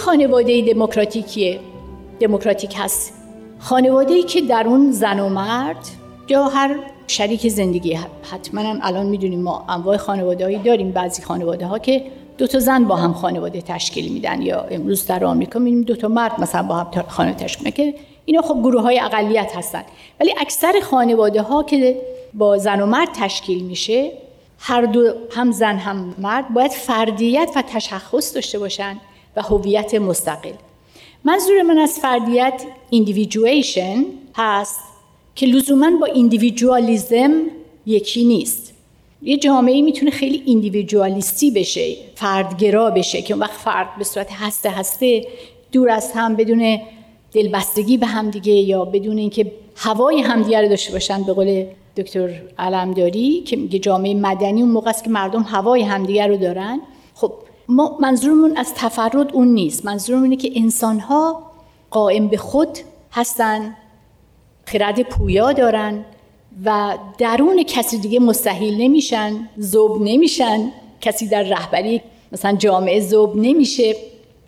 خانواده 0.08 0.62
دموکراتیکیه. 0.62 1.60
دموکراتیک 2.20 2.74
هست. 2.78 3.12
خانواده 3.58 4.14
ای 4.14 4.22
که 4.22 4.40
در 4.40 4.66
اون 4.66 4.92
زن 4.92 5.20
و 5.20 5.28
مرد 5.28 5.76
یا 6.28 6.44
هر 6.44 6.76
شریک 7.06 7.48
زندگی 7.48 7.98
حتما 8.32 8.78
الان 8.82 9.06
می‌دونیم 9.06 9.42
ما 9.42 9.64
انواع 9.68 9.96
خانواده 9.96 10.60
داریم. 10.64 10.92
بعضی 10.92 11.22
خانواده 11.22 11.66
ها 11.66 11.78
که 11.78 12.04
دو 12.38 12.46
تا 12.46 12.58
زن 12.58 12.84
با 12.84 12.96
هم 12.96 13.12
خانواده 13.12 13.62
تشکیل 13.62 14.12
میدن 14.12 14.42
یا 14.42 14.60
امروز 14.70 15.06
در 15.06 15.24
آمریکا 15.24 15.58
می‌بینیم 15.58 15.82
دو 15.82 15.96
تا 15.96 16.08
مرد 16.08 16.40
مثلا 16.40 16.62
با 16.62 16.74
هم 16.74 17.04
خانواده 17.08 17.44
تشکیل 17.44 17.64
میدن 17.64 17.76
که 17.76 17.94
اینا 18.24 18.42
خب 18.42 18.60
گروه 18.60 18.82
های 18.82 19.00
اقلیت 19.00 19.56
هستن. 19.56 19.82
ولی 20.20 20.34
اکثر 20.40 20.72
خانواده 20.82 21.42
ها 21.42 21.62
که 21.62 22.00
با 22.34 22.58
زن 22.58 22.80
و 22.80 22.86
مرد 22.86 23.08
تشکیل 23.14 23.64
میشه 23.64 24.12
هر 24.58 24.82
دو 24.82 25.12
هم 25.30 25.52
زن 25.52 25.76
هم 25.76 26.14
مرد 26.18 26.54
باید 26.54 26.70
فردیت 26.70 27.50
و 27.56 27.62
تشخص 27.62 28.34
داشته 28.34 28.58
باشن. 28.58 28.96
و 29.38 29.42
هویت 29.42 29.94
مستقل. 29.94 30.52
منظور 31.24 31.62
من 31.62 31.78
از 31.78 31.98
فردیت 31.98 32.62
individuation 32.90 34.04
هست 34.36 34.80
که 35.34 35.46
لزوما 35.46 35.90
با 36.00 36.06
individualism 36.06 37.32
یکی 37.86 38.24
نیست. 38.24 38.74
یه 39.22 39.36
جامعه 39.36 39.82
می‌تونه 39.82 40.10
خیلی 40.10 40.42
individualist 40.46 41.43
ی 41.43 41.50
بشه 41.50 41.96
فردگرا 42.14 42.90
بشه 42.90 43.22
که 43.22 43.34
اون 43.34 43.42
وقت 43.42 43.52
فرد 43.52 43.88
به 43.98 44.04
صورت 44.04 44.32
هسته 44.32 44.70
هسته 44.70 45.26
دور 45.72 45.90
از 45.90 46.12
هم 46.12 46.36
بدون 46.36 46.80
دلبستگی 47.32 47.96
به 47.96 48.06
همدیگه 48.06 48.52
یا 48.52 48.84
بدون 48.84 49.18
اینکه 49.18 49.52
هوای 49.76 50.20
همدیگه 50.20 50.60
رو 50.60 50.68
داشته 50.68 50.92
باشن 50.92 51.22
به 51.22 51.32
قول 51.32 51.64
دکتر 51.96 52.30
علمداری 52.58 53.40
که 53.40 53.56
میگه 53.56 53.78
جامعه 53.78 54.14
مدنی 54.14 54.62
اون 54.62 54.70
موقع 54.70 54.90
است 54.90 55.04
که 55.04 55.10
مردم 55.10 55.42
هوای 55.42 55.82
همدیگه 55.82 56.26
رو 56.26 56.36
دارن. 56.36 56.80
خب 57.14 57.32
ما 57.68 57.96
منظورمون 58.00 58.56
از 58.56 58.74
تفرد 58.74 59.34
اون 59.34 59.48
نیست. 59.48 59.84
منظورمون 59.84 60.24
اینه 60.24 60.36
که 60.36 60.52
انسانها 60.54 61.42
قائم 61.90 62.28
به 62.28 62.36
خود 62.36 62.78
هستن 63.12 63.76
خرد 64.64 65.02
پویا 65.02 65.52
دارن 65.52 66.04
و 66.64 66.98
درون 67.18 67.62
کسی 67.62 67.98
دیگه 67.98 68.20
مستحیل 68.20 68.80
نمیشن 68.80 69.48
زوب 69.56 70.02
نمیشن. 70.02 70.72
کسی 71.00 71.28
در 71.28 71.42
رهبری 71.42 72.02
مثلا 72.32 72.56
جامعه 72.56 73.00
زوب 73.00 73.36
نمیشه 73.36 73.96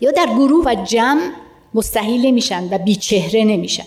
یا 0.01 0.11
در 0.11 0.25
گروه 0.25 0.65
و 0.65 0.75
جمع 0.85 1.31
مستحیل 1.73 2.25
نمیشن 2.25 2.73
و 2.73 2.77
بیچهره 2.77 3.43
نمیشن. 3.43 3.85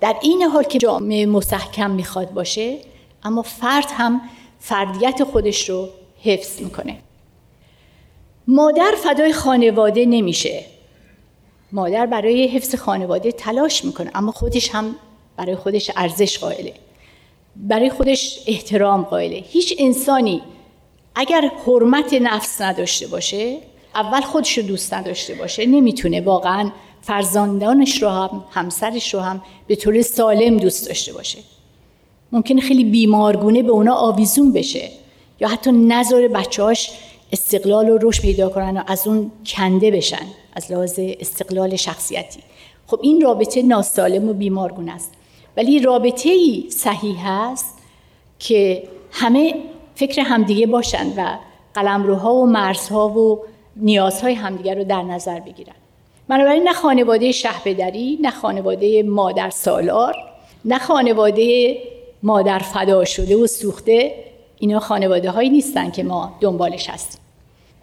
در 0.00 0.16
این 0.22 0.42
حال 0.42 0.62
که 0.62 0.78
جامعه 0.78 1.26
مستحکم 1.26 1.90
می‌خواد 1.90 2.30
باشه 2.30 2.78
اما 3.22 3.42
فرد 3.42 3.86
هم 3.90 4.20
فردیت 4.60 5.24
خودش 5.24 5.70
رو 5.70 5.88
حفظ 6.22 6.60
می‌کنه. 6.62 6.96
مادر 8.48 8.94
فدای 9.04 9.32
خانواده 9.32 10.06
نمیشه. 10.06 10.64
مادر 11.72 12.06
برای 12.06 12.48
حفظ 12.48 12.74
خانواده 12.74 13.32
تلاش 13.32 13.84
می‌کنه 13.84 14.10
اما 14.14 14.32
خودش 14.32 14.70
هم 14.70 14.94
برای 15.36 15.56
خودش 15.56 15.90
ارزش 15.96 16.38
قائله. 16.38 16.74
برای 17.56 17.90
خودش 17.90 18.38
احترام 18.46 19.02
قائله. 19.02 19.44
هیچ 19.48 19.74
انسانی 19.78 20.42
اگر 21.14 21.50
حرمت 21.66 22.14
نفس 22.14 22.60
نداشته 22.60 23.06
باشه 23.06 23.58
اول 23.94 24.20
خودش 24.20 24.58
رو 24.58 24.64
دوست 24.64 24.94
نداشته 24.94 25.34
باشه 25.34 25.66
نمی‌تونه 25.66 26.20
واقعا 26.20 26.70
فرزندانش 27.02 28.02
رو 28.02 28.08
هم 28.08 28.44
همسرش 28.50 29.14
رو 29.14 29.20
هم 29.20 29.42
به 29.66 29.76
طور 29.76 30.02
سالم 30.02 30.56
دوست 30.56 30.88
داشته 30.88 31.12
باشه. 31.12 31.38
ممکن 32.32 32.60
خیلی 32.60 32.84
بیمارگونه 32.84 33.62
به 33.62 33.70
اونا 33.70 33.94
آویزون 33.94 34.52
بشه 34.52 34.90
یا 35.40 35.48
حتی 35.48 35.72
نظر 35.72 36.28
بچه‌هاش 36.28 36.90
استقلال 37.34 37.88
و 37.88 37.98
رشد 38.02 38.22
پیدا 38.22 38.48
کنن 38.48 38.76
و 38.76 38.82
از 38.86 39.06
اون 39.06 39.30
کنده 39.46 39.90
بشن 39.90 40.26
از 40.52 40.72
لحاظ 40.72 40.98
استقلال 40.98 41.76
شخصیتی. 41.76 42.40
خب 42.86 43.00
این 43.02 43.20
رابطه 43.20 43.62
ناسالم 43.62 44.28
و 44.28 44.32
بیمارگون 44.32 44.88
است. 44.88 45.12
ولی 45.56 45.78
رابطه 45.80 46.28
ای 46.28 46.64
صحیح 46.70 47.28
هست 47.28 47.78
که 48.38 48.82
همه 49.10 49.54
فکر 49.94 50.22
همدیگه 50.22 50.66
باشن 50.66 51.06
و 51.16 51.38
قلمروها 51.74 52.34
و 52.34 52.46
مرزها 52.46 53.08
و 53.08 53.38
نیازهای 53.76 54.34
همدیگه 54.34 54.74
رو 54.74 54.84
در 54.84 55.02
نظر 55.02 55.40
بگیرن. 55.40 55.74
بنابراین 56.28 56.62
نه 56.62 56.72
خانواده 56.72 57.32
شهبدری 57.32 58.18
نه 58.22 58.30
خانواده 58.30 59.02
مادر 59.02 59.50
سالار 59.50 60.14
نه 60.64 60.78
خانواده 60.78 61.76
مادر 62.22 62.58
فدا 62.58 63.04
شده 63.04 63.36
و 63.36 63.46
سوخته 63.46 64.14
اینا 64.58 64.80
خانواده 64.80 65.30
هایی 65.30 65.50
نیستن 65.50 65.90
که 65.90 66.02
ما 66.02 66.36
دنبالش 66.40 66.90
هستیم. 66.90 67.23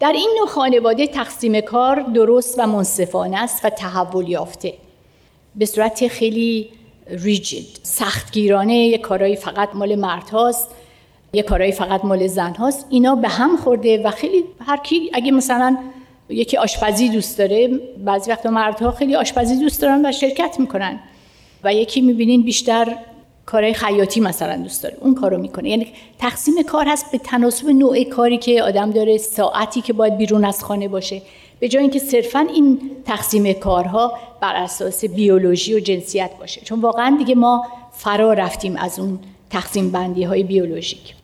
در 0.02 0.12
این 0.12 0.30
نوع 0.38 0.48
خانواده 0.48 1.06
تقسیم 1.06 1.60
کار 1.60 2.00
درست 2.00 2.58
و 2.58 2.66
منصفانه 2.66 3.42
است 3.42 3.64
و 3.64 3.70
تحول 3.70 4.28
یافته. 4.28 4.74
به 5.54 5.66
صورت 5.66 6.08
خیلی 6.08 6.68
ریجید 7.06 7.66
سختگیرانه 7.82 8.74
یک 8.74 9.00
کارایی 9.00 9.36
فقط 9.36 9.68
مال 9.74 9.94
مرد 9.94 10.30
هاست 10.30 10.70
یک 11.32 11.44
کارایی 11.44 11.72
فقط 11.72 12.04
مال 12.04 12.26
زن 12.26 12.54
هاست. 12.54 12.86
اینا 12.90 13.14
به 13.14 13.28
هم 13.28 13.56
خورده 13.56 14.02
و 14.02 14.10
خیلی 14.10 14.44
هر 14.66 14.76
کی 14.76 15.10
اگه 15.12 15.32
مثلا 15.32 15.76
یکی 16.28 16.56
آشپزی 16.56 17.08
دوست 17.08 17.38
داره 17.38 17.68
بعضی 18.04 18.30
وقتا 18.30 18.50
مردها 18.50 18.90
خیلی 18.90 19.16
آشپزی 19.16 19.56
دوست 19.56 19.82
دارن 19.82 20.06
و 20.06 20.12
شرکت 20.12 20.56
می‌کنن. 20.58 21.00
و 21.64 21.74
یکی 21.74 22.00
می‌بینین 22.00 22.42
بیشتر 22.42 22.96
کارهای 23.52 23.74
خیاطی 23.74 24.20
مثلا 24.20 24.56
دوست 24.56 24.82
داره. 24.82 24.96
اون 25.00 25.14
کارو 25.14 25.38
می‌کنه. 25.38 25.68
یعنی 25.68 25.86
تقسیم 26.18 26.62
کار 26.62 26.88
هست 26.88 27.12
به 27.12 27.18
تناسب 27.18 27.68
نوع 27.68 28.04
کاری 28.04 28.38
که 28.38 28.62
آدم 28.62 28.90
داره 28.90 29.18
ساعتی 29.18 29.80
که 29.80 29.92
باید 29.92 30.16
بیرون 30.16 30.44
از 30.44 30.64
خانه 30.64 30.88
باشه. 30.88 31.22
به 31.60 31.68
جای 31.68 31.82
اینکه 31.82 31.98
صرفا 31.98 32.38
این 32.38 32.90
تقسیم 33.04 33.52
کارها 33.52 34.12
بر 34.40 34.56
اساس 34.56 35.04
بیولوژی 35.04 35.74
و 35.74 35.80
جنسیت 35.80 36.30
باشه. 36.40 36.60
چون 36.60 36.80
واقعا 36.80 37.16
دیگه 37.18 37.34
ما 37.34 37.66
فرا 37.92 38.32
رفتیم 38.32 38.76
از 38.76 38.98
اون 38.98 39.18
تقسیم 39.50 39.90
بندی 39.90 40.24
های 40.24 40.42
بیولوژیک. 40.42 41.14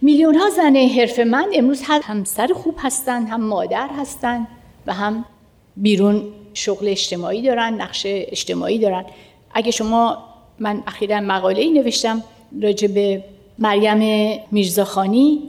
میلیون 0.00 0.34
ها 0.34 0.50
زن 0.50 1.24
من 1.24 1.46
امروز 1.54 1.82
هم 1.84 2.00
همسر 2.04 2.50
خوب 2.54 2.74
هستن 2.78 3.26
هم 3.26 3.40
مادر 3.40 3.88
هستن 3.98 4.46
و 4.86 4.92
هم 4.92 5.24
بیرون 5.76 6.24
شغل 6.54 6.88
اجتماعی 6.88 7.42
دارن 7.42 7.74
نقش 7.74 8.02
اجتماعی 8.06 8.78
دارن. 8.78 9.04
اگه 9.54 9.70
شما 9.70 10.31
من 10.58 10.82
اخیرا 10.86 11.20
مقاله 11.20 11.60
ای 11.60 11.70
نوشتم 11.70 12.22
راجع 12.62 12.88
به 12.88 13.24
مریم 13.58 14.40
میرزاخانی 14.50 15.42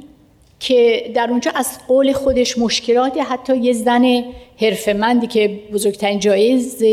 که 0.60 1.12
در 1.16 1.28
اونجا 1.30 1.52
از 1.56 1.80
قول 1.88 2.14
خودش 2.14 2.58
مشکلات 2.58 3.18
حتی 3.18 3.58
یه 3.58 3.74
زن 3.74 4.24
حرفمندی 4.62 5.28
که 5.28 5.60
بزرگترین 5.74 6.20
جایز 6.20 6.84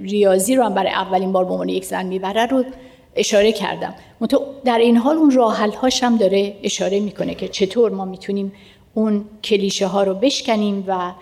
ریاضی 0.00 0.56
رو 0.56 0.64
هم 0.64 0.74
برای 0.74 0.90
اولین 0.90 1.32
بار 1.32 1.44
به 1.44 1.50
عنوان 1.50 1.68
یک 1.68 1.84
زن 1.84 2.06
می‌بره 2.06 2.46
رو 2.46 2.64
اشاره 3.16 3.52
کردم. 3.52 3.94
در 4.64 4.78
این 4.78 4.96
حال 4.96 5.16
اون 5.16 5.30
راحل 5.30 5.70
هاش 5.70 6.02
هم 6.02 6.16
داره 6.16 6.56
اشاره 6.62 7.00
می‌کنه 7.00 7.34
که 7.34 7.48
چطور 7.48 7.90
ما 7.90 8.04
می‌تونیم 8.04 8.52
اون 8.94 9.24
کلیشه 9.44 9.86
ها 9.86 10.02
رو 10.02 10.14
بشکنیم 10.14 10.84
و 10.86 11.12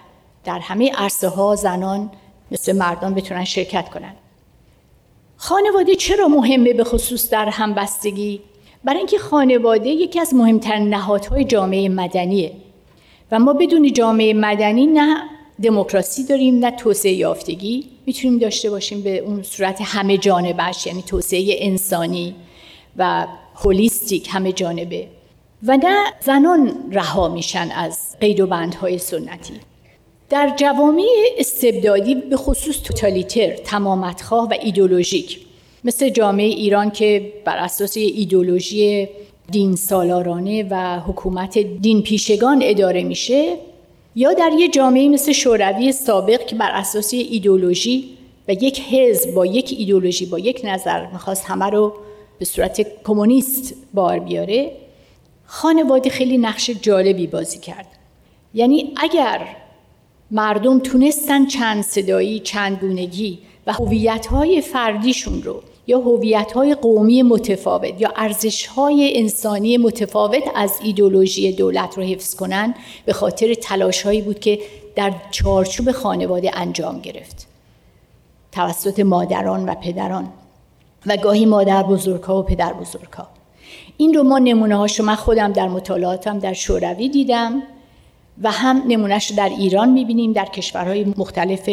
در 0.44 0.58
همه 0.58 0.90
عرصه 0.90 1.28
ها 1.28 1.56
زنان 1.56 2.10
مثل 2.50 2.76
مردان 2.76 3.14
بتونن 3.14 3.44
شرکت 3.44 3.88
کنن. 3.88 4.14
خانواده 5.44 5.94
چرا 5.94 6.28
مهمه 6.28 6.72
به 6.72 6.84
خصوص 6.84 7.30
در 7.30 7.48
همبستگی 7.48 8.40
برای 8.84 8.98
اینکه 8.98 9.18
خانواده 9.18 9.88
یکی 9.88 10.20
از 10.20 10.34
مهمترین 10.34 10.88
نهادهای 10.88 11.44
جامعه 11.44 11.88
مدنیه. 11.88 12.52
و 13.32 13.38
ما 13.38 13.52
بدون 13.52 13.92
جامعه 13.92 14.34
مدنی 14.34 14.86
نه 14.86 15.22
دموکراسی 15.62 16.26
داریم 16.26 16.58
نه 16.58 16.70
توسعه 16.70 17.12
یافتگی 17.12 17.86
می‌تونیم 18.06 18.38
داشته 18.38 18.70
باشیم 18.70 19.02
به 19.02 19.18
اون 19.18 19.42
صورت 19.42 19.80
همه 19.80 20.18
جانبش 20.18 20.86
یعنی 20.86 21.02
توسعه 21.02 21.56
انسانی 21.58 22.34
و 22.96 23.26
هولیستیک 23.54 24.28
همه 24.30 24.52
جانبه. 24.52 25.08
و 25.66 25.76
نه 25.76 26.04
زنان 26.20 26.72
رها 26.92 27.28
میشن 27.28 27.70
از 27.70 28.16
قید 28.20 28.40
و 28.40 28.46
بندهای 28.46 28.98
سنتی. 28.98 29.71
در 30.32 30.52
جوامع 30.56 31.04
استبدادی 31.38 32.14
به 32.14 32.36
خصوص 32.36 32.82
توتالیتر 32.82 33.56
تمامتخواه 33.56 34.48
و 34.48 34.54
ایدولوژیک. 34.62 35.40
مثل 35.84 36.08
جامعه 36.08 36.46
ایران 36.46 36.90
که 36.90 37.32
بر 37.44 37.56
اساس 37.56 37.96
ایدولوژی 37.96 39.08
دین 39.50 39.76
سالارانه 39.76 40.66
و 40.70 41.00
حکومت 41.00 41.58
دین 41.58 42.02
پیشگان 42.02 42.60
اداره 42.62 43.02
میشه 43.02 43.56
یا 44.16 44.32
در 44.32 44.50
یه 44.58 44.68
جامعه 44.68 45.08
مثل 45.08 45.32
شوروی 45.32 45.92
سابق 45.92 46.46
که 46.46 46.56
بر 46.56 46.70
اساس 46.70 47.14
ایدولوژی 47.14 48.04
و 48.48 48.52
یک 48.52 48.80
حزب 48.80 49.34
با 49.34 49.46
یک 49.46 49.74
ایدولوژی 49.78 50.26
با 50.26 50.38
یک 50.38 50.60
نظر 50.64 51.06
می‌خواست 51.06 51.44
همه 51.44 51.66
رو 51.66 51.94
به 52.38 52.44
صورت 52.44 52.86
کمونیست 53.04 53.74
بار 53.94 54.18
بیاره 54.18 54.72
خانواده 55.46 56.10
خیلی 56.10 56.38
نقش 56.38 56.70
جالبی 56.70 57.26
بازی 57.26 57.58
کرد. 57.58 57.86
یعنی 58.54 58.92
اگر 58.96 59.61
مردم 60.34 60.78
تونستن 60.78 61.46
چند 61.46 61.82
صدایی 61.82 62.40
چند 62.40 62.78
گونگی 62.78 63.38
و 63.66 63.72
هویت‌های 63.72 64.60
فردیشون 64.60 65.42
رو 65.42 65.62
یا 65.86 65.98
هویت‌های 66.00 66.74
قومی 66.74 67.22
متفاوت 67.22 68.00
یا 68.00 68.12
ارزش‌های 68.16 69.18
انسانی 69.18 69.76
متفاوت 69.76 70.42
از 70.54 70.78
ایدولوژی 70.82 71.52
دولت 71.52 71.98
رو 71.98 72.02
حفظ 72.02 72.34
کنن 72.34 72.74
به 73.04 73.12
خاطر 73.12 73.54
تلاش‌هایی 73.54 74.22
بود 74.22 74.40
که 74.40 74.58
در 74.96 75.12
چارچوب 75.30 75.92
خانواده 75.92 76.58
انجام 76.58 77.00
گرفت. 77.00 77.46
توسط 78.52 79.00
مادران 79.00 79.68
و 79.68 79.74
پدران 79.74 80.28
و 81.06 81.16
گاهی 81.16 81.46
مادر 81.46 81.82
بزرگها 81.82 82.40
و 82.40 82.42
پدر 82.42 82.72
بزرگها 82.72 83.28
این 83.96 84.14
رو 84.14 84.22
ما 84.22 84.38
نمونه 84.38 85.02
من 85.02 85.14
خودم 85.14 85.52
در 85.52 85.68
مطالعاتم 85.68 86.38
در 86.38 86.52
شوروی 86.52 87.08
دیدم. 87.08 87.62
و 88.42 88.50
هم 88.50 88.82
نمونهش 88.88 89.30
رو 89.30 89.36
در 89.36 89.48
ایران 89.48 89.88
می‌بینیم 89.88 90.32
در 90.32 90.44
کشورهای 90.44 91.04
مختلف 91.16 91.68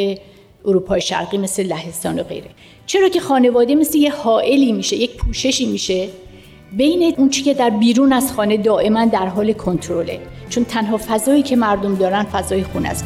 اروپای 0.66 1.02
شرقی 1.02 1.38
مثل 1.38 1.64
لهستان 1.64 2.20
و 2.20 2.24
غیره. 2.24 2.50
چرا 2.86 3.10
که 3.10 3.20
خانواده 3.20 3.76
مثل 3.76 3.98
یه 3.98 4.12
حائلی 4.12 4.72
میشه 4.72 4.96
یک 4.96 5.16
پوششی 5.16 5.66
میشه 5.66 6.08
بین 6.72 7.14
اون 7.18 7.30
چی 7.30 7.44
که 7.44 7.54
در 7.54 7.70
بیرون 7.70 8.14
از 8.14 8.34
خانه 8.34 8.58
دائما 8.58 9.06
در 9.06 9.26
حال 9.26 9.54
کنترله. 9.54 10.20
چون 10.50 10.66
تنها 10.66 10.98
فضایی 10.98 11.44
که 11.44 11.56
مردم 11.56 11.96
دارن 11.96 12.24
فضای 12.24 12.64
خونه 12.64 12.90
است. 12.90 13.06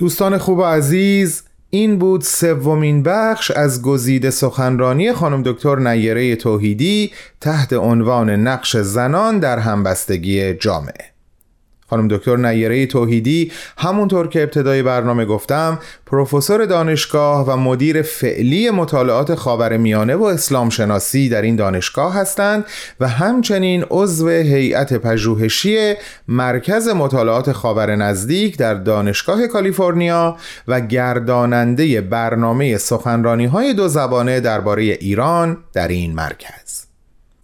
دوستان 0.00 0.38
خوب 0.38 0.58
و 0.58 0.62
عزیز 0.62 1.42
این 1.70 1.98
بود 1.98 2.20
سومین 2.20 3.02
بخش 3.02 3.50
از 3.50 3.82
گزیده 3.82 4.30
سخنرانی 4.30 5.12
خانم 5.12 5.42
دکتر 5.42 5.76
نیره 5.76 6.36
توحیدی 6.36 7.12
تحت 7.40 7.72
عنوان 7.72 8.30
نقش 8.30 8.76
زنان 8.76 9.38
در 9.38 9.58
همبستگی 9.58 10.54
جامعه. 10.54 11.19
خانم 11.90 12.08
دکتر 12.08 12.36
نیره 12.36 12.86
توحیدی. 12.86 13.52
همونطور 13.78 14.28
که 14.28 14.42
ابتدای 14.42 14.82
برنامه 14.82 15.24
گفتم 15.24 15.78
پروفسور 16.06 16.66
دانشگاه 16.66 17.46
و 17.46 17.56
مدیر 17.56 18.02
فعلی 18.02 18.70
مطالعات 18.70 19.34
خاور 19.34 19.76
میانه 19.76 20.14
و 20.14 20.24
اسلام 20.24 20.70
شناسی 20.70 21.28
در 21.28 21.42
این 21.42 21.56
دانشگاه 21.56 22.14
هستند 22.14 22.64
و 23.00 23.08
همچنین 23.08 23.84
عضو 23.90 24.28
هیئت 24.28 24.94
پژوهشی 24.94 25.94
مرکز 26.28 26.88
مطالعات 26.88 27.52
خاور 27.52 27.96
نزدیک 27.96 28.58
در 28.58 28.74
دانشگاه 28.74 29.46
کالیفرنیا 29.46 30.36
و 30.68 30.80
گرداننده 30.80 32.00
برنامه 32.00 32.78
سخنرانی 32.78 33.46
های 33.46 33.74
دو 33.74 33.88
زبانه 33.88 34.40
درباره 34.40 34.82
ایران 34.82 35.56
در 35.72 35.88
این 35.88 36.14
مرکز. 36.14 36.79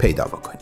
پیدا 0.00 0.24
بکنید 0.24 0.60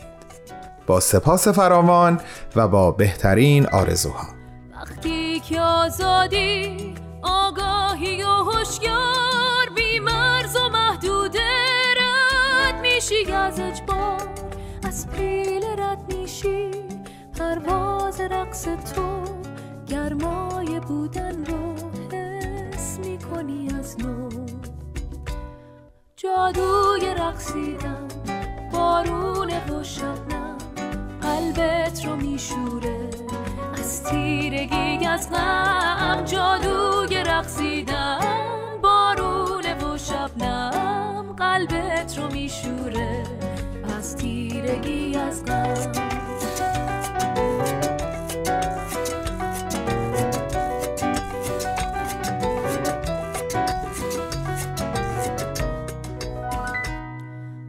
با 0.87 0.99
سپاس 0.99 1.47
فراوان 1.47 2.19
و 2.55 2.67
با 2.67 2.91
بهترین 2.91 3.67
آرزوها. 3.67 4.27
وقتی 4.73 5.41
آزادی 5.57 6.77
آگاهی 7.23 8.23
و 8.23 8.27
هوشیار 8.27 9.69
بی 9.75 9.99
مرز 9.99 10.55
و 10.55 10.69
محدوده 10.69 11.49
رد 11.97 12.81
میشی. 12.81 13.31
از 13.31 13.59
اجبار 13.59 14.21
از 14.83 15.09
پیل 15.09 15.63
رد 15.77 16.13
میشی. 16.13 16.71
پرواز 17.39 18.21
رقص 18.21 18.63
تو 18.63 19.23
گرمای 19.87 20.79
بودن 20.79 21.45
رو 21.45 21.75
حس 22.17 22.99
می‌کنی 22.99 23.69
از 23.79 23.99
نو. 23.99 24.29
جادوی 26.15 27.15
رقصیدن 27.17 28.07
بارون 28.71 29.49
و 29.49 29.83
شبنم 29.83 30.57
قلبت 31.21 32.05
رو 32.05 32.15
میشوره. 32.15 33.09
از 33.89 34.03
تیرگی 34.03 35.05
از 35.05 35.31
غم 35.31 36.23
جادوی 36.25 37.23
رقصیدن 37.23 38.19
بارون 38.81 39.65
و 39.65 39.97
شبنم 39.97 41.35
قلبت 41.37 42.17
رو 42.17 42.31
میشوره. 42.31 43.23
از 43.97 44.17
تیرگی 44.17 45.15
از 45.17 45.45
غم. 45.45 45.91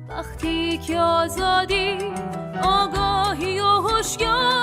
وقتی 0.09 0.79
که 0.79 1.01
آزادی 1.01 1.99
آگاهی 2.63 3.61
و 3.61 3.65
هوشیار 3.65 4.60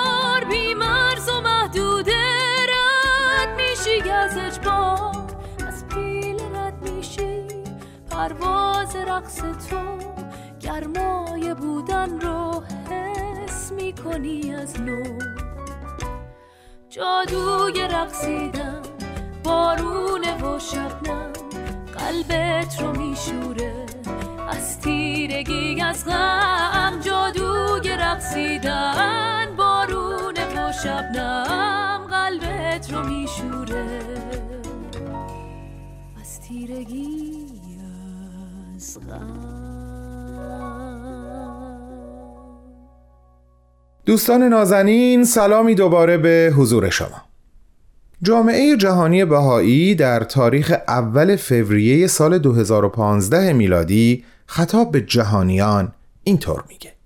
از 5.66 5.88
پیل 5.88 6.40
رد 6.54 6.90
میشی. 6.90 7.46
پرواز 8.10 8.96
رقص 8.96 9.36
تو 9.36 9.98
گرمای 10.60 11.54
بودن 11.54 12.20
رو 12.20 12.62
حس 12.90 13.72
می‌کنی 13.72 14.54
از 14.54 14.80
نو. 14.80 15.02
جادوی 16.90 17.88
رقصیدن 17.90 18.82
بارونه 19.44 20.44
و 20.44 20.58
شبنم 20.58 21.32
قلبت 21.98 22.82
رو 22.82 23.00
میشوره. 23.00 23.86
از 24.48 24.80
تیرگی 24.80 25.80
از 25.80 26.04
غم 26.04 27.00
جادوی 27.00 27.88
رقصیدن 27.88 29.46
بارونه 29.56 30.68
و 30.68 30.72
شبنم 30.72 32.06
قلبت 32.10 32.92
رو 32.92 33.04
میشوره. 33.04 34.00
تیرگی 36.48 37.26
از 38.76 38.98
دوستان 44.06 44.42
نازنین 44.42 45.24
سلامی 45.24 45.74
دوباره 45.74 46.18
به 46.18 46.52
حضور 46.56 46.90
شما. 46.90 47.22
جامعه 48.22 48.76
جهانی 48.76 49.24
بهایی 49.24 49.94
در 49.94 50.20
تاریخ 50.24 50.74
اول 50.88 51.36
فوریه 51.36 52.06
سال 52.06 52.38
2015 52.38 53.52
میلادی 53.52 54.24
خطاب 54.46 54.92
به 54.92 55.00
جهانیان 55.00 55.92
اینطور 56.24 56.64
میگه. 56.68 56.97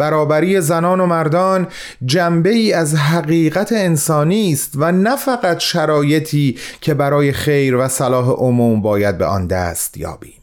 برابری 0.00 0.60
زنان 0.60 1.00
و 1.00 1.06
مردان 1.06 1.66
جنبه 2.04 2.50
ای 2.50 2.72
از 2.72 2.94
حقیقت 2.94 3.72
انسانی 3.72 4.52
است 4.52 4.72
و 4.76 4.92
نه 4.92 5.16
فقط 5.16 5.58
شرایطی 5.58 6.58
که 6.80 6.94
برای 6.94 7.32
خیر 7.32 7.76
و 7.76 7.88
صلاح 7.88 8.28
عموم 8.28 8.82
باید 8.82 9.18
به 9.18 9.24
آن 9.24 9.46
دست 9.46 9.96
یابیم. 9.96 10.40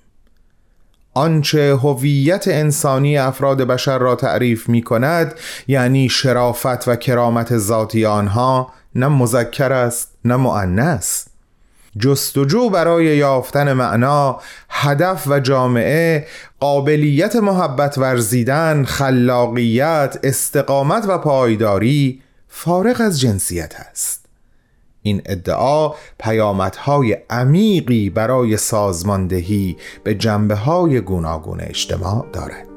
آنچه 1.13 1.75
هویت 1.75 2.47
انسانی 2.47 3.17
افراد 3.17 3.61
بشر 3.61 3.97
را 3.97 4.15
تعریف 4.15 4.69
می 4.69 4.81
کند 4.81 5.33
یعنی 5.67 6.09
شرافت 6.09 6.87
و 6.87 6.95
کرامت 6.95 7.57
ذاتی 7.57 8.05
آنها 8.05 8.73
نه 8.95 9.07
مذکر 9.07 9.73
است 9.73 10.11
نه 10.25 10.35
مؤنث. 10.35 11.25
جستجو 11.99 12.69
برای 12.69 13.05
یافتن 13.05 13.73
معنا 13.73 14.39
هدف 14.69 15.27
و 15.27 15.39
جامعه 15.39 16.27
قابلیت 16.59 17.35
محبت 17.35 17.97
ورزیدن 17.97 18.83
خلاقیت 18.83 20.19
استقامت 20.23 21.05
و 21.07 21.17
پایداری 21.17 22.21
فارغ 22.47 23.01
از 23.01 23.19
جنسیت 23.19 23.75
است. 23.89 24.25
این 25.01 25.21
ادعا 25.25 25.93
پیامدهای 26.19 27.17
عمیقی 27.29 28.09
برای 28.09 28.57
سازماندهی 28.57 29.77
به 30.03 30.15
جنبه 30.15 30.55
های 30.55 31.01
گوناگون 31.01 31.61
اجتماع 31.61 32.25
دارد. 32.33 32.67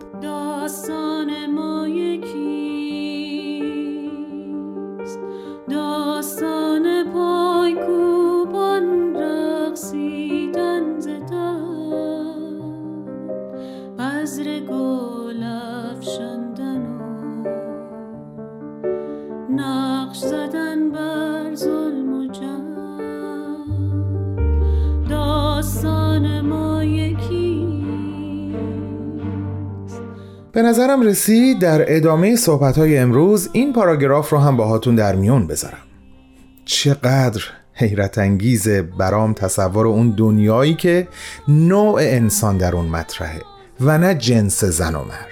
به 30.53 30.63
نظرم 30.63 31.03
رسید 31.03 31.59
در 31.59 31.97
ادامه 31.97 32.37
صحبت 32.37 32.79
های 32.79 32.99
امروز 32.99 33.49
این 33.53 33.73
پاراگراف 33.73 34.31
رو 34.31 34.39
هم 34.39 34.57
باهاتون 34.57 34.95
در 34.95 35.17
میون 35.17 35.47
بذارم. 35.47 35.83
چقدر 36.65 37.43
حیرت 37.75 38.19
انگیزه 38.19 38.83
برام 38.83 39.33
تصور 39.33 39.87
اون 39.87 40.11
دنیایی 40.11 40.75
که 40.75 41.09
نوع 41.49 42.01
انسان 42.03 42.57
در 42.57 42.77
اون 42.77 42.87
مطرحه 42.87 43.43
و 43.81 43.99
نه 43.99 44.15
جنس 44.15 44.65
زن 44.65 44.95
و 44.95 45.05
مرد. 45.05 45.27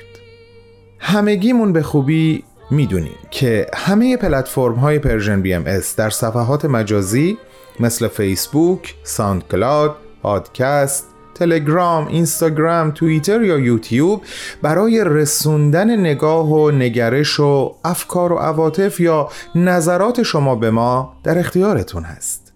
همگیمون 0.98 1.72
به 1.72 1.82
خوبی 1.82 2.44
می‌دونیم 2.70 3.18
که 3.30 3.66
همه 3.74 4.16
پلتفرم 4.16 4.74
های 4.74 4.98
Persian 4.98 5.42
BMS 5.42 5.96
در 5.96 6.10
صفحات 6.10 6.64
مجازی 6.64 7.38
مثل 7.80 8.08
فیسبوک، 8.08 8.94
SoundCloud، 9.04 9.96
پادکست، 10.22 11.06
تلگرام، 11.38 12.06
اینستاگرام، 12.08 12.90
توییتر 12.90 13.42
یا 13.42 13.58
یوتیوب 13.58 14.22
برای 14.62 15.04
رسوندن 15.04 16.00
نگاه 16.00 16.52
و 16.52 16.70
نگرش 16.70 17.40
و 17.40 17.74
افکار 17.84 18.32
و 18.32 18.36
عواطف 18.36 19.00
یا 19.00 19.28
نظرات 19.54 20.22
شما 20.22 20.54
به 20.54 20.70
ما 20.70 21.12
در 21.24 21.38
اختیارتون 21.38 22.02
هست. 22.02 22.52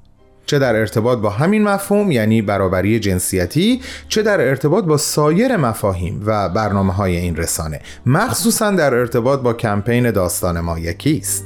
چه 0.47 0.59
در 0.59 0.77
ارتباط 0.77 1.19
با 1.19 1.31
همین 1.31 1.63
مفهوم 1.63 2.11
یعنی 2.11 2.43
برابری 2.43 3.01
جنسیتی 3.01 3.81
چه 4.09 4.23
در 4.23 4.41
ارتباط 4.41 4.85
با 4.85 4.97
سایر 4.97 5.57
مفاهیم 5.57 6.23
و 6.27 6.49
برنامه 6.49 6.93
های 6.93 7.17
این 7.17 7.37
رسانه 7.37 7.81
مخصوصا 8.07 8.71
در 8.71 8.95
ارتباط 8.95 9.41
با 9.41 9.53
کمپین 9.53 10.11
داستان 10.11 10.61
ما 10.61 10.79
یکیست. 10.79 11.45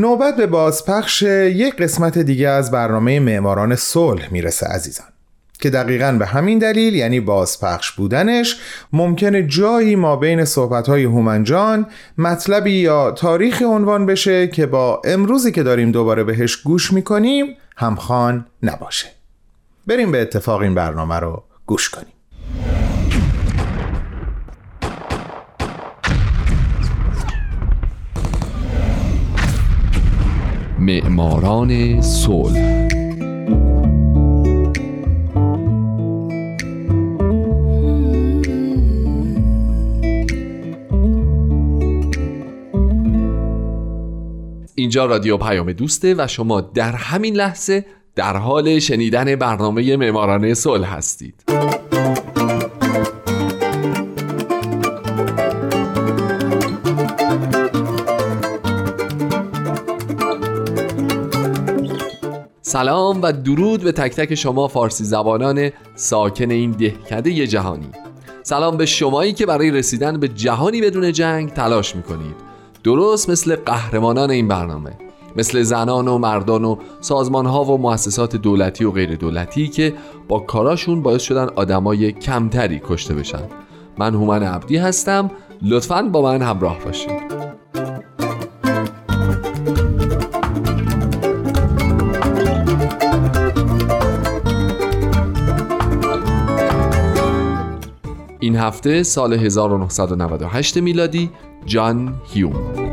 نوبت 0.00 0.36
به 0.36 0.46
بازپخش 0.46 1.22
یک 1.22 1.76
قسمت 1.76 2.18
دیگه 2.18 2.48
از 2.48 2.70
برنامه 2.70 3.20
معماران 3.20 3.76
صلح 3.76 4.32
می‌رسه 4.32 4.66
عزیزان 4.66 5.06
که 5.60 5.70
دقیقا 5.70 6.16
به 6.18 6.26
همین 6.26 6.58
دلیل 6.58 6.94
یعنی 6.94 7.20
بازپخش 7.20 7.92
بودنش 7.92 8.60
ممکنه 8.92 9.42
جایی 9.42 9.96
ما 9.96 10.16
بین 10.16 10.44
صحبتهای 10.44 11.04
هومنجان 11.04 11.86
مطلبی 12.18 12.72
یا 12.72 13.10
تاریخی 13.10 13.64
عنوان 13.64 14.06
بشه 14.06 14.48
که 14.48 14.66
با 14.66 15.02
امروزی 15.04 15.52
که 15.52 15.62
داریم 15.62 15.92
دوباره 15.92 16.24
بهش 16.24 16.56
گوش 16.56 16.92
می‌کنیم 16.92 17.46
همخوان 17.76 18.46
نباشه. 18.62 19.08
بریم 19.86 20.12
به 20.12 20.22
اتفاق 20.22 20.60
این 20.60 20.74
برنامه 20.74 21.14
رو 21.14 21.44
گوش 21.66 21.88
کنیم. 21.88 22.17
معماران 30.88 32.00
صلح. 32.02 32.88
اینجا 44.74 45.06
رادیو 45.06 45.36
پیام 45.36 45.72
دوسته 45.72 46.14
و 46.18 46.26
شما 46.26 46.60
در 46.60 46.92
همین 46.92 47.36
لحظه 47.36 47.84
در 48.14 48.36
حال 48.36 48.78
شنیدن 48.78 49.36
برنامه 49.36 49.96
معماران 49.96 50.54
صلح 50.54 50.94
هستید. 50.96 51.44
سلام 62.78 63.22
و 63.22 63.32
درود 63.32 63.82
به 63.82 63.92
تک 63.92 64.14
تک 64.14 64.34
شما 64.34 64.68
فارسی 64.68 65.04
زبانان 65.04 65.70
ساکن 65.94 66.50
این 66.50 66.70
دهکده 66.70 67.46
جهانی. 67.46 67.88
سلام 68.42 68.76
به 68.76 68.86
شمایی 68.86 69.32
که 69.32 69.46
برای 69.46 69.70
رسیدن 69.70 70.20
به 70.20 70.28
جهانی 70.28 70.80
بدون 70.80 71.12
جنگ 71.12 71.52
تلاش 71.52 71.96
می‌کنید. 71.96 72.34
درست 72.84 73.30
مثل 73.30 73.56
قهرمانان 73.56 74.30
این 74.30 74.48
برنامه 74.48 74.92
مثل 75.36 75.62
زنان 75.62 76.08
و 76.08 76.18
مردان 76.18 76.64
و 76.64 76.76
سازمان 77.00 77.46
ها 77.46 77.64
و 77.64 77.78
مؤسسات 77.78 78.36
دولتی 78.36 78.84
و 78.84 78.90
غیر 78.90 79.14
دولتی 79.14 79.68
که 79.68 79.94
با 80.28 80.38
کاراشون 80.38 81.02
باعث 81.02 81.22
شدن 81.22 81.48
آدمای 81.56 82.12
کمتری 82.12 82.80
کشته 82.88 83.14
بشن. 83.14 83.42
من 83.98 84.14
هومن 84.14 84.42
عبدی 84.42 84.76
هستم. 84.76 85.30
لطفا 85.62 86.02
با 86.02 86.22
من 86.22 86.42
همراه 86.42 86.78
باشید. 86.84 87.47
هفته 98.58 99.02
سال 99.02 99.32
1998 99.32 100.76
میلادی 100.76 101.30
جان 101.66 102.14
هیوم 102.32 102.88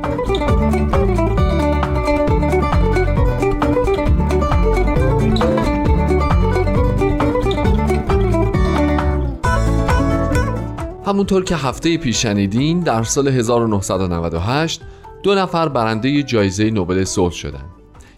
همونطور 11.05 11.43
که 11.43 11.55
هفته 11.55 11.97
پیش 11.97 12.21
شنیدین 12.21 12.79
در 12.79 13.03
سال 13.03 13.27
1998 13.27 14.81
دو 15.23 15.35
نفر 15.35 15.69
برنده 15.69 16.23
جایزه 16.23 16.69
نوبل 16.69 17.03
صلح 17.03 17.33
شدند. 17.33 17.69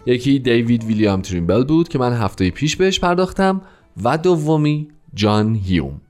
یکی 0.06 0.40
دیوید 0.40 0.84
ویلیام 0.84 1.22
تریمبل 1.22 1.64
بود 1.64 1.88
که 1.88 2.00
من 2.00 2.14
هفته 2.14 2.50
پیش 2.50 2.76
بهش 2.76 3.00
پرداختم 3.00 3.62
و 4.04 4.18
دومی 4.18 4.88
جان 5.14 5.56
هیوم. 5.56 6.02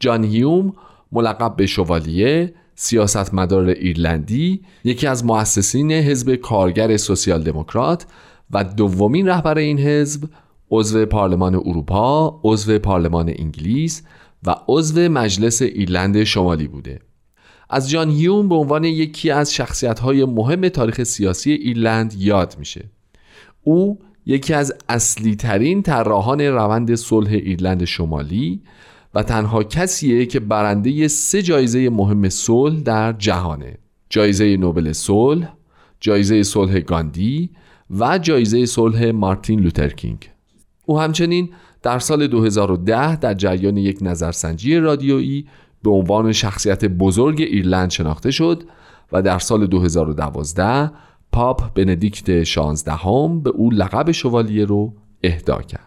جان 0.00 0.24
هیوم 0.24 0.72
ملقب 1.12 1.56
به 1.56 1.66
شوالیه 1.66 2.54
سیاستمدار 2.74 3.68
ایرلندی 3.68 4.60
یکی 4.84 5.06
از 5.06 5.24
مؤسسین 5.24 5.92
حزب 5.92 6.34
کارگر 6.34 6.96
سوسیال 6.96 7.42
دموکرات 7.42 8.06
و 8.50 8.64
دومین 8.64 9.28
رهبر 9.28 9.58
این 9.58 9.78
حزب 9.78 10.28
عضو 10.70 11.06
پارلمان 11.06 11.54
اروپا، 11.54 12.40
عضو 12.44 12.78
پارلمان 12.78 13.32
انگلیس 13.38 14.02
و 14.46 14.54
عضو 14.68 15.00
مجلس 15.00 15.62
ایرلند 15.62 16.24
شمالی 16.24 16.68
بوده. 16.68 17.00
از 17.70 17.90
جان 17.90 18.10
هیوم 18.10 18.48
به 18.48 18.54
عنوان 18.54 18.84
یکی 18.84 19.30
از 19.30 19.54
شخصیت‌های 19.54 20.24
مهم 20.24 20.68
تاریخ 20.68 21.02
سیاسی 21.02 21.52
ایرلند 21.52 22.14
یاد 22.18 22.56
میشه. 22.58 22.90
او 23.62 23.98
یکی 24.26 24.54
از 24.54 24.74
اصلی 24.88 25.36
ترین 25.36 25.82
طراحان 25.82 26.40
روند 26.40 26.94
صلح 26.94 27.30
ایرلند 27.30 27.84
شمالی 27.84 28.62
و 29.14 29.22
تنها 29.22 29.62
کسیه 29.62 30.26
که 30.26 30.40
برنده 30.40 31.08
سه 31.08 31.42
جایزه 31.42 31.88
مهم 31.90 32.28
صلح 32.28 32.80
در 32.80 33.12
جهانه 33.12 33.78
جایزه 34.10 34.56
نوبل 34.56 34.92
صلح، 34.92 35.54
جایزه 36.00 36.42
صلح 36.42 36.80
گاندی 36.80 37.50
و 37.98 38.18
جایزه 38.18 38.66
صلح 38.66 39.10
مارتین 39.10 39.60
لوترکینگ 39.60 40.30
او 40.86 41.00
همچنین 41.00 41.50
در 41.82 41.98
سال 41.98 42.26
2010 42.26 43.16
در 43.16 43.34
جریان 43.34 43.76
یک 43.76 43.98
نظرسنجی 44.02 44.76
رادیویی 44.76 45.46
به 45.82 45.90
عنوان 45.90 46.32
شخصیت 46.32 46.84
بزرگ 46.84 47.40
ایرلند 47.40 47.90
شناخته 47.90 48.30
شد 48.30 48.62
و 49.12 49.22
در 49.22 49.38
سال 49.38 49.66
2012 49.66 50.90
پاپ 51.32 51.74
بندیکت 51.74 52.42
16 52.42 52.92
هم 52.92 53.40
به 53.40 53.50
او 53.50 53.70
لقب 53.70 54.10
شوالیه 54.10 54.64
رو 54.64 54.94
اهدا 55.22 55.58
کرد. 55.58 55.83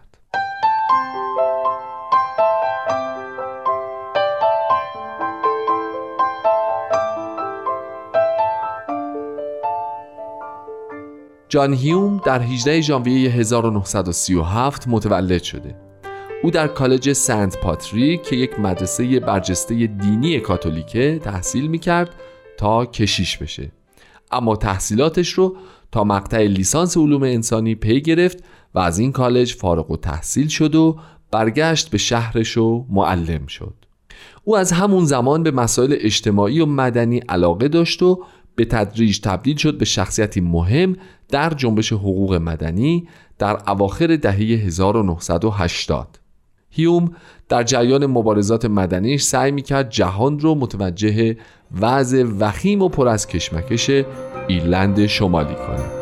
جان 11.48 11.74
هیوم 11.74 12.20
در 12.24 12.42
18 12.42 12.80
ژانویه 12.80 13.30
1937 13.30 14.88
متولد 14.88 15.42
شده. 15.42 15.74
او 16.42 16.50
در 16.50 16.68
کالج 16.68 17.12
سنت 17.12 17.60
پاتریک 17.60 18.22
که 18.22 18.36
یک 18.36 18.60
مدرسه 18.60 19.20
برجسته 19.20 19.86
دینی 19.86 20.40
کاتولیکه 20.40 21.20
تحصیل 21.24 21.66
می‌کرد 21.66 22.14
تا 22.56 22.86
کشیش 22.86 23.36
بشه. 23.38 23.72
اما 24.30 24.56
تحصیلاتش 24.56 25.28
رو 25.28 25.56
تا 25.92 26.04
مقطع 26.04 26.38
لیسانس 26.42 26.96
علوم 26.96 27.22
انسانی 27.22 27.74
پی 27.74 28.00
گرفت 28.00 28.44
و 28.74 28.78
از 28.78 28.98
این 28.98 29.12
کالج 29.12 29.54
فارغ 29.54 29.90
و 29.90 29.96
تحصیل 29.96 30.48
شد 30.48 30.74
و 30.74 30.98
برگشت 31.30 31.90
به 31.90 31.98
شهرش 31.98 32.56
و 32.56 32.86
معلم 32.90 33.46
شد. 33.46 33.74
او 34.44 34.56
از 34.56 34.72
همون 34.72 35.04
زمان 35.04 35.42
به 35.42 35.50
مسائل 35.50 35.94
اجتماعی 36.00 36.60
و 36.60 36.66
مدنی 36.66 37.18
علاقه 37.18 37.68
داشت 37.68 38.02
و 38.02 38.24
به 38.58 38.64
تدریج 38.64 39.20
تبدیل 39.20 39.56
شد 39.56 39.78
به 39.78 39.84
شخصیتی 39.84 40.40
مهم 40.40 40.96
در 41.28 41.50
جنبش 41.50 41.92
حقوق 41.92 42.34
مدنی 42.34 43.08
در 43.38 43.70
اواخر 43.70 44.16
دهه 44.16 44.36
1980 44.36 46.18
هیوم 46.70 47.10
در 47.48 47.62
جریان 47.62 48.06
مبارزات 48.06 48.64
مدنیش 48.64 49.22
سعی 49.22 49.50
می‌کرد 49.50 49.90
جهان 49.90 50.38
رو 50.38 50.54
متوجه 50.54 51.36
وضع 51.80 52.24
وخیم 52.38 52.82
و 52.82 52.88
پر 52.88 53.08
از 53.08 53.26
کشمکش 53.26 53.90
ایرلند 54.48 55.06
شمالی 55.06 55.54
کنه 55.54 55.97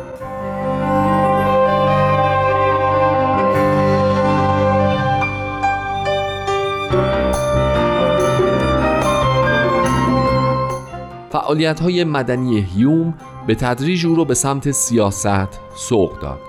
فعالیت 11.47 11.79
های 11.79 12.03
مدنی 12.03 12.59
هیوم 12.59 13.13
به 13.47 13.55
تدریج 13.55 14.05
او 14.05 14.15
را 14.15 14.23
به 14.23 14.33
سمت 14.33 14.71
سیاست 14.71 15.59
سوق 15.75 16.19
داد. 16.19 16.39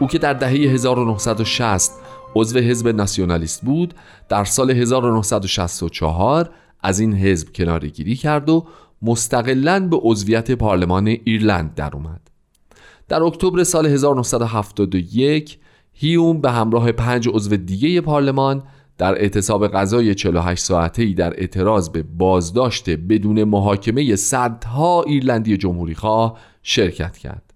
او 0.00 0.06
که 0.06 0.18
در 0.18 0.32
دهه 0.32 0.50
1960 0.50 1.92
عضو 2.34 2.58
حزب 2.58 2.88
ناسیونالیست 2.88 3.64
بود 3.64 3.94
در 4.28 4.44
سال 4.44 4.70
1964 4.70 6.50
از 6.80 7.00
این 7.00 7.14
حزب 7.14 7.52
کنارگیری 7.54 8.16
کرد 8.16 8.48
و 8.48 8.66
مستقلا 9.02 9.88
به 9.88 9.96
عضویت 10.02 10.50
پارلمان 10.50 11.06
ایرلند 11.06 11.74
در 11.74 11.90
اومد. 11.94 12.20
در 13.08 13.22
اکتبر 13.22 13.64
سال 13.64 13.86
1971 13.86 15.58
هیوم 15.92 16.40
به 16.40 16.50
همراه 16.50 16.92
پنج 16.92 17.28
عضو 17.28 17.56
دیگه 17.56 18.00
پارلمان 18.00 18.62
در 19.00 19.14
اعتصاب 19.14 19.68
غذای 19.68 20.14
48 20.14 20.64
ساعته 20.64 21.02
ای 21.02 21.14
در 21.14 21.40
اعتراض 21.40 21.88
به 21.88 22.02
بازداشت 22.02 22.90
بدون 22.90 23.44
محاکمه 23.44 24.16
صدها 24.16 25.02
ایرلندی 25.02 25.56
جمهوری 25.56 25.94
خواه 25.94 26.38
شرکت 26.62 27.16
کرد. 27.18 27.54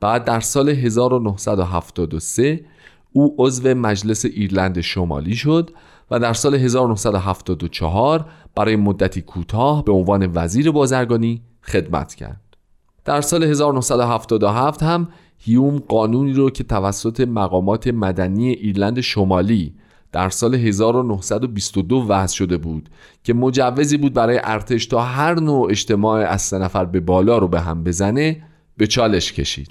بعد 0.00 0.24
در 0.24 0.40
سال 0.40 0.68
1973 0.68 2.64
او 3.12 3.34
عضو 3.38 3.74
مجلس 3.74 4.24
ایرلند 4.24 4.80
شمالی 4.80 5.34
شد 5.34 5.70
و 6.10 6.18
در 6.18 6.32
سال 6.32 6.54
1974 6.54 8.24
برای 8.54 8.76
مدتی 8.76 9.22
کوتاه 9.22 9.84
به 9.84 9.92
عنوان 9.92 10.30
وزیر 10.34 10.70
بازرگانی 10.70 11.42
خدمت 11.62 12.14
کرد. 12.14 12.56
در 13.04 13.20
سال 13.20 13.44
1977 13.44 14.82
هم 14.82 15.08
هیوم 15.38 15.78
قانونی 15.78 16.32
رو 16.32 16.50
که 16.50 16.64
توسط 16.64 17.20
مقامات 17.20 17.88
مدنی 17.88 18.50
ایرلند 18.50 19.00
شمالی 19.00 19.74
در 20.12 20.30
سال 20.30 20.54
1922 20.54 21.96
وضع 22.08 22.34
شده 22.34 22.56
بود 22.56 22.88
که 23.24 23.34
مجوزی 23.34 23.96
بود 23.96 24.12
برای 24.12 24.40
ارتش 24.44 24.86
تا 24.86 25.02
هر 25.02 25.40
نوع 25.40 25.70
اجتماع 25.70 26.20
از 26.20 26.42
سه 26.42 26.58
نفر 26.58 26.84
به 26.84 27.00
بالا 27.00 27.38
رو 27.38 27.48
به 27.48 27.60
هم 27.60 27.84
بزنه 27.84 28.42
به 28.76 28.86
چالش 28.86 29.32
کشید. 29.32 29.68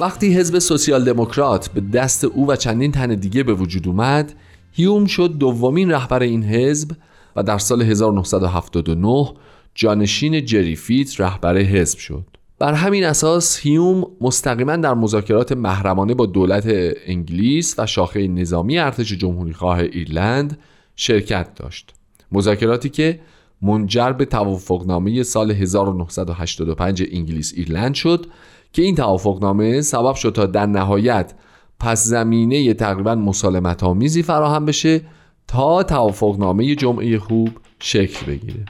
وقتی 0.00 0.34
حزب 0.34 0.58
سوسیال 0.58 1.04
دموکرات 1.04 1.68
به 1.68 1.80
دست 1.80 2.24
او 2.24 2.50
و 2.50 2.56
چندین 2.56 2.92
تن 2.92 3.14
دیگه 3.14 3.42
به 3.42 3.54
وجود 3.54 3.88
اومد 3.88 4.34
هیوم 4.72 5.06
شد 5.06 5.38
دومین 5.38 5.90
رهبر 5.90 6.22
این 6.22 6.44
حزب 6.44 6.90
و 7.36 7.42
در 7.42 7.58
سال 7.58 7.82
1979 7.82 9.32
جانشین 9.74 10.44
جری 10.44 10.76
فیت 10.76 11.20
رهبر 11.20 11.58
حزب 11.58 11.98
شد. 11.98 12.24
بر 12.58 12.72
همین 12.72 13.04
اساس 13.04 13.58
هیوم 13.58 14.06
مستقیما 14.20 14.76
در 14.76 14.94
مذاکرات 14.94 15.52
محرمانه 15.52 16.14
با 16.14 16.26
دولت 16.26 16.64
انگلیس 17.06 17.74
و 17.78 17.86
شاخه 17.86 18.28
نظامی 18.28 18.78
ارتش 18.78 19.12
جمهوری 19.12 19.52
خواه 19.52 19.78
ایرلند 19.78 20.58
شرکت 20.96 21.54
داشت. 21.54 21.94
مذاکراتی 22.32 22.88
که 22.88 23.20
منجر 23.62 24.12
به 24.12 24.24
توافقنامه 24.24 25.22
سال 25.22 25.50
1985 25.50 27.02
انگلیس 27.12 27.52
ایرلند 27.56 27.94
شد 27.94 28.26
که 28.72 28.82
این 28.82 28.94
توافقنامه 28.94 29.80
سبب 29.80 30.14
شد 30.14 30.30
تا 30.30 30.46
در 30.46 30.66
نهایت 30.66 31.34
پس 31.80 32.04
زمینه 32.04 32.74
تقریبا 32.74 33.14
مسالمت 33.14 33.84
آمیزی 33.84 34.22
فراهم 34.22 34.64
بشه 34.64 35.00
تا 35.48 35.82
توافقنامه 35.82 36.74
جمعه 36.74 37.18
خوب 37.18 37.50
شکل 37.78 38.26
بگیره. 38.26 38.64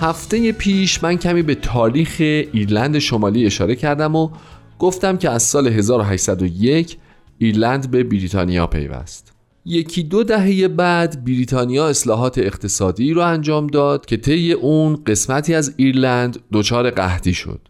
هفته 0.00 0.52
پیش 0.52 1.04
من 1.04 1.16
کمی 1.16 1.42
به 1.42 1.54
تاریخ 1.54 2.16
ایرلند 2.18 2.98
شمالی 2.98 3.46
اشاره 3.46 3.76
کردم 3.76 4.16
و 4.16 4.30
گفتم 4.78 5.16
که 5.16 5.30
از 5.30 5.42
سال 5.42 5.68
1801 5.68 6.98
ایرلند 7.38 7.90
به 7.90 8.04
بریتانیا 8.04 8.66
پیوست. 8.66 9.39
یکی 9.64 10.02
دو 10.02 10.22
دهه 10.22 10.68
بعد 10.68 11.24
بریتانیا 11.24 11.88
اصلاحات 11.88 12.38
اقتصادی 12.38 13.12
رو 13.12 13.22
انجام 13.22 13.66
داد 13.66 14.06
که 14.06 14.16
طی 14.16 14.52
اون 14.52 15.04
قسمتی 15.06 15.54
از 15.54 15.74
ایرلند 15.76 16.38
دچار 16.52 16.90
قحطی 16.90 17.34
شد. 17.34 17.60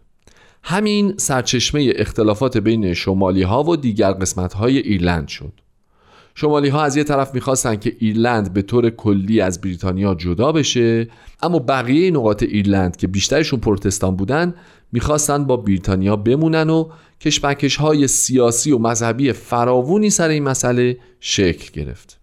همین 0.63 1.13
سرچشمه 1.17 1.93
اختلافات 1.95 2.57
بین 2.57 2.93
شمالی 2.93 3.41
ها 3.41 3.63
و 3.63 3.75
دیگر 3.75 4.11
قسمت 4.11 4.53
های 4.53 4.77
ایرلند 4.77 5.27
شد. 5.27 5.60
شمالی 6.35 6.69
ها 6.69 6.83
از 6.83 6.97
یه 6.97 7.03
طرف 7.03 7.33
می‌خواستن 7.33 7.75
که 7.75 7.95
ایرلند 7.99 8.53
به 8.53 8.61
طور 8.61 8.89
کلی 8.89 9.41
از 9.41 9.61
بریتانیا 9.61 10.15
جدا 10.15 10.51
بشه 10.51 11.07
اما 11.41 11.59
بقیه 11.59 12.11
نقاط 12.11 12.43
ایرلند 12.43 12.95
که 12.95 13.07
بیشترشون 13.07 13.59
پروتستان 13.59 14.15
بودن 14.15 14.53
می‌خواستن 14.91 15.45
با 15.45 15.57
بریتانیا 15.57 16.15
بمونن 16.15 16.69
و 16.69 16.89
کشمکش 17.21 17.75
های 17.75 18.07
سیاسی 18.07 18.71
و 18.71 18.77
مذهبی 18.77 19.33
فراوونی 19.33 20.09
سر 20.09 20.29
این 20.29 20.43
مسئله 20.43 20.97
شکل 21.19 21.81
گرفت. 21.81 22.19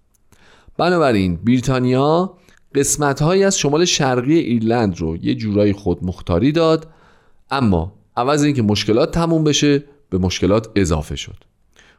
بنابراین 0.77 1.37
بریتانیا 1.37 2.35
قسمت 2.75 3.23
از 3.23 3.59
شمال 3.59 3.85
شرقی 3.85 4.39
ایرلند 4.39 5.01
رو 5.01 5.17
یه 5.17 5.35
جورایی 5.35 5.73
خود 5.73 6.05
مختاری 6.05 6.53
داد 6.53 6.87
اما 7.51 7.93
عوض 8.17 8.43
اینکه 8.43 8.63
مشکلات 8.63 9.11
تموم 9.11 9.45
بشه 9.45 9.85
به 10.11 10.19
مشکلات 10.19 10.69
اضافه 10.77 11.17
شد. 11.17 11.45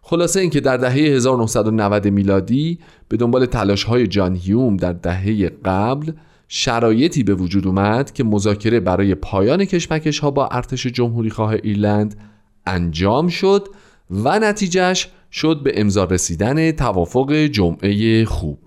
خلاصه 0.02 0.40
اینکه 0.40 0.60
در 0.60 0.78
دهه 0.78 0.94
1990 0.94 2.08
میلادی 2.08 2.80
به 3.10 3.18
دنبال 3.18 3.46
تلاش 3.46 3.84
های 3.84 4.08
جان 4.08 4.36
هیوم 4.36 4.78
در 4.78 4.94
دهه 4.94 5.50
قبل 5.50 6.12
شرایطی 6.48 7.24
به 7.24 7.34
وجود 7.36 7.68
اومد 7.68 8.14
که 8.14 8.24
مذاکره 8.24 8.80
برای 8.80 9.16
پایان 9.16 9.66
کشمکش 9.66 10.20
ها 10.20 10.32
با 10.32 10.48
ارتش 10.48 10.88
جمهوری 10.88 11.30
خواه 11.30 11.54
ایرلند 11.64 12.16
انجام 12.66 13.28
شد 13.28 13.68
و 14.12 14.40
نتیجهش 14.40 15.10
شد 15.32 15.62
به 15.64 15.82
امضا 15.82 16.04
رسیدن 16.04 16.72
توافق 16.72 17.34
جمعه 17.34 18.26
خوب. 18.26 18.60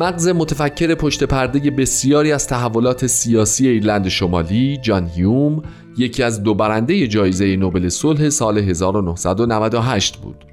مغز 0.00 0.28
متفکر 0.28 0.94
پشت 0.94 1.24
پرده 1.24 1.70
بسیاری 1.70 2.32
از 2.32 2.46
تحولات 2.46 3.06
سیاسی 3.06 3.68
ایرلند 3.68 4.08
شمالی 4.08 4.76
جان 4.82 5.06
هیوم 5.06 5.62
یکی 5.96 6.22
از 6.22 6.42
دو 6.42 6.54
برنده 6.54 7.06
جایزه 7.06 7.56
نوبل 7.56 7.88
صلح 7.88 8.28
سال 8.30 8.58
1998 8.58 10.16
بود. 10.16 10.44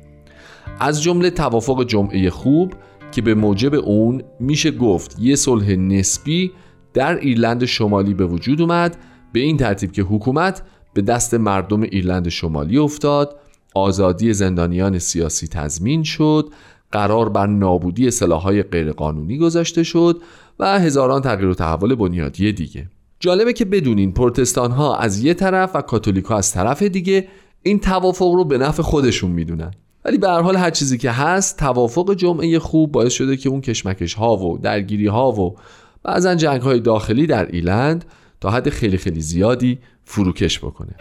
از 0.79 1.03
جمله 1.03 1.29
توافق 1.29 1.83
جمعه 1.83 2.29
خوب 2.29 2.73
که 3.11 3.21
به 3.21 3.35
موجب 3.35 3.73
اون 3.73 4.23
میشه 4.39 4.71
گفت 4.71 5.15
یه 5.19 5.35
صلح 5.35 5.71
نسبی 5.71 6.51
در 6.93 7.19
ایرلند 7.19 7.65
شمالی 7.65 8.13
به 8.13 8.25
وجود 8.25 8.61
اومد 8.61 8.97
به 9.33 9.39
این 9.39 9.57
ترتیب 9.57 9.91
که 9.91 10.01
حکومت 10.01 10.61
به 10.93 11.01
دست 11.01 11.33
مردم 11.33 11.81
ایرلند 11.81 12.29
شمالی 12.29 12.77
افتاد 12.77 13.39
آزادی 13.75 14.33
زندانیان 14.33 14.99
سیاسی 14.99 15.47
تضمین 15.47 16.03
شد 16.03 16.49
قرار 16.95 17.29
بر 17.29 17.47
نابودی 17.47 18.11
سلاحهای 18.11 18.63
غیرقانونی 18.63 19.37
گذاشته 19.37 19.83
شد 19.83 20.21
و 20.59 20.79
هزاران 20.79 21.21
تغییر 21.21 21.49
و 21.49 21.53
تحول 21.53 21.95
بنیادی 21.95 22.53
دیگه. 22.53 22.87
جالبه 23.19 23.53
که 23.53 23.65
بدونین 23.65 24.11
پروتستان 24.11 24.71
ها 24.71 24.97
از 24.97 25.23
یه 25.23 25.33
طرف 25.33 25.71
و 25.75 25.81
کاتولیک 25.81 26.25
ها 26.25 26.37
از 26.37 26.53
طرف 26.53 26.83
دیگه 26.83 27.27
این 27.63 27.79
توافق 27.79 28.31
رو 28.33 28.45
به 28.45 28.57
نفع 28.57 28.83
خودشون 28.83 29.31
می‌دونن. 29.31 29.71
ولی 30.05 30.17
به 30.17 30.27
هر 30.27 30.41
حال 30.41 30.55
هر 30.55 30.69
چیزی 30.69 30.97
که 30.97 31.11
هست 31.11 31.59
توافق 31.59 32.13
جمعه 32.13 32.59
خوب 32.59 32.91
باعث 32.91 33.13
شده 33.13 33.37
که 33.37 33.49
اون 33.49 33.61
کشمکش 33.61 34.13
ها 34.13 34.37
و 34.37 34.57
درگیری 34.57 35.07
ها 35.07 35.31
و 35.31 35.55
بعضا 36.03 36.35
جنگ 36.35 36.61
های 36.61 36.79
داخلی 36.79 37.27
در 37.27 37.45
ایلند 37.45 38.05
تا 38.41 38.49
حد 38.49 38.69
خیلی 38.69 38.97
خیلی 38.97 39.21
زیادی 39.21 39.79
فروکش 40.03 40.59
بکنه. 40.59 40.95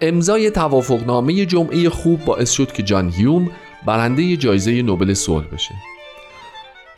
امضای 0.00 0.50
توافقنامه 0.50 1.46
جمعه 1.46 1.90
خوب 1.90 2.24
باعث 2.24 2.50
شد 2.50 2.72
که 2.72 2.82
جان 2.82 3.10
هیوم 3.10 3.50
برنده 3.86 4.36
جایزه 4.36 4.82
نوبل 4.82 5.14
صلح 5.14 5.46
بشه. 5.46 5.74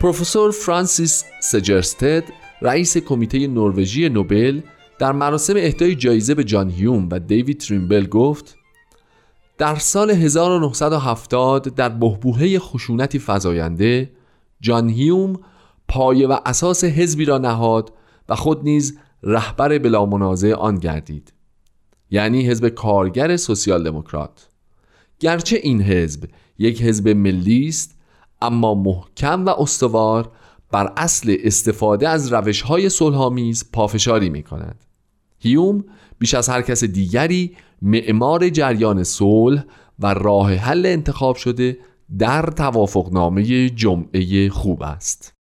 پروفسور 0.00 0.50
فرانسیس 0.50 1.24
سجرستد 1.40 2.24
رئیس 2.62 2.96
کمیته 2.96 3.46
نروژی 3.46 4.08
نوبل 4.08 4.60
در 4.98 5.12
مراسم 5.12 5.54
اهدای 5.56 5.94
جایزه 5.94 6.34
به 6.34 6.44
جان 6.44 6.70
هیوم 6.70 7.08
و 7.12 7.18
دیوید 7.18 7.60
تریمبل 7.60 8.06
گفت 8.06 8.56
در 9.58 9.74
سال 9.74 10.10
1970 10.10 11.74
در 11.74 11.88
بهبوهه 11.88 12.58
خشونتی 12.58 13.22
فزاینده 13.26 14.10
جان 14.60 14.88
هیوم 14.88 15.40
پایه 15.88 16.28
و 16.28 16.36
اساس 16.46 16.84
حزبی 16.84 17.24
را 17.24 17.38
نهاد 17.38 17.92
و 18.28 18.36
خود 18.36 18.64
نیز 18.64 18.98
رهبر 19.22 19.78
بلا 19.78 20.06
منازع 20.06 20.52
آن 20.54 20.74
گردید 20.74 21.32
یعنی 22.12 22.46
حزب 22.46 22.68
کارگر 22.68 23.36
سوسیال 23.36 23.84
دموکرات 23.84 24.48
گرچه 25.20 25.56
این 25.56 25.82
حزب 25.82 26.24
یک 26.58 26.82
حزب 26.82 27.08
ملی 27.08 27.68
است 27.68 27.98
اما 28.42 28.74
محکم 28.74 29.46
و 29.46 29.48
استوار 29.48 30.30
بر 30.70 30.92
اصل 30.96 31.36
استفاده 31.44 32.08
از 32.08 32.32
روش 32.32 32.62
های 32.62 32.88
صلحآمیز 32.88 33.70
پافشاری 33.72 34.30
می 34.30 34.42
کند 34.42 34.84
هیوم 35.38 35.84
بیش 36.18 36.34
از 36.34 36.48
هر 36.48 36.62
کس 36.62 36.84
دیگری 36.84 37.56
معمار 37.82 38.48
جریان 38.48 39.04
صلح 39.04 39.64
و 39.98 40.14
راه 40.14 40.54
حل 40.54 40.86
انتخاب 40.86 41.36
شده 41.36 41.78
در 42.18 42.42
توافقنامه 42.42 43.70
جمعه 43.70 44.48
خوب 44.48 44.82
است. 44.82 45.34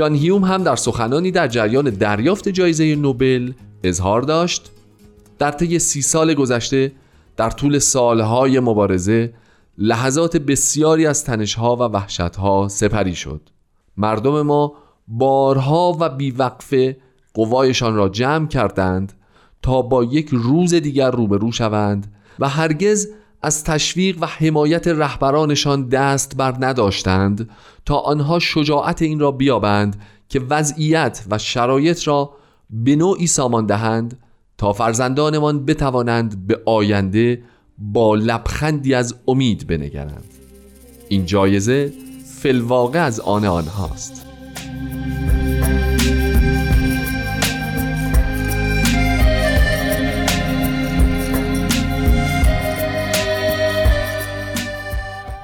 جان 0.00 0.14
هیوم 0.14 0.44
هم 0.44 0.62
در 0.62 0.76
سخنانی 0.76 1.30
در 1.30 1.48
جریان 1.48 1.90
دریافت 1.90 2.48
جایزه 2.48 2.96
نوبل 2.96 3.52
اظهار 3.84 4.22
داشت. 4.22 4.70
در 5.38 5.50
طی 5.50 5.78
سی 5.78 6.02
سال 6.02 6.34
گذشته 6.34 6.92
در 7.36 7.50
طول 7.50 7.78
سالهای 7.78 8.60
مبارزه 8.60 9.34
لحظات 9.78 10.36
بسیاری 10.36 11.06
از 11.06 11.24
تنشها 11.24 11.76
و 11.76 11.78
وحشتها 11.78 12.68
سپری 12.68 13.14
شد. 13.14 13.40
مردم 13.96 14.42
ما 14.42 14.72
بارها 15.08 15.96
و 16.00 16.08
بیوقفه 16.08 16.96
قوایشان 17.34 17.94
را 17.94 18.08
جمع 18.08 18.46
کردند 18.46 19.12
تا 19.62 19.82
با 19.82 20.04
یک 20.04 20.28
روز 20.32 20.74
دیگر 20.74 21.10
روبرو 21.10 21.52
شوند 21.52 22.14
و 22.38 22.48
هرگز 22.48 23.08
از 23.42 23.64
تشویق 23.64 24.16
و 24.20 24.26
حمایت 24.26 24.88
رهبرانشان 24.88 25.88
دست 25.88 26.36
بر 26.36 26.56
نداشتند 26.60 27.50
تا 27.86 27.96
آنها 27.96 28.38
شجاعت 28.38 29.02
این 29.02 29.20
را 29.20 29.30
بیابند 29.30 30.02
که 30.28 30.40
وضعیت 30.40 31.24
و 31.30 31.38
شرایط 31.38 32.08
را 32.08 32.30
به 32.70 32.96
نوعی 32.96 33.26
سامان 33.26 33.66
دهند 33.66 34.18
تا 34.58 34.72
فرزندانمان 34.72 35.64
بتوانند 35.64 36.46
به 36.46 36.60
آینده 36.66 37.42
با 37.78 38.14
لبخندی 38.14 38.94
از 38.94 39.14
امید 39.28 39.66
بنگرند. 39.66 40.24
این 41.08 41.26
جایزه 41.26 41.92
فلواقع 42.40 43.04
از 43.04 43.20
آن 43.20 43.44
آنهاست. 43.44 44.26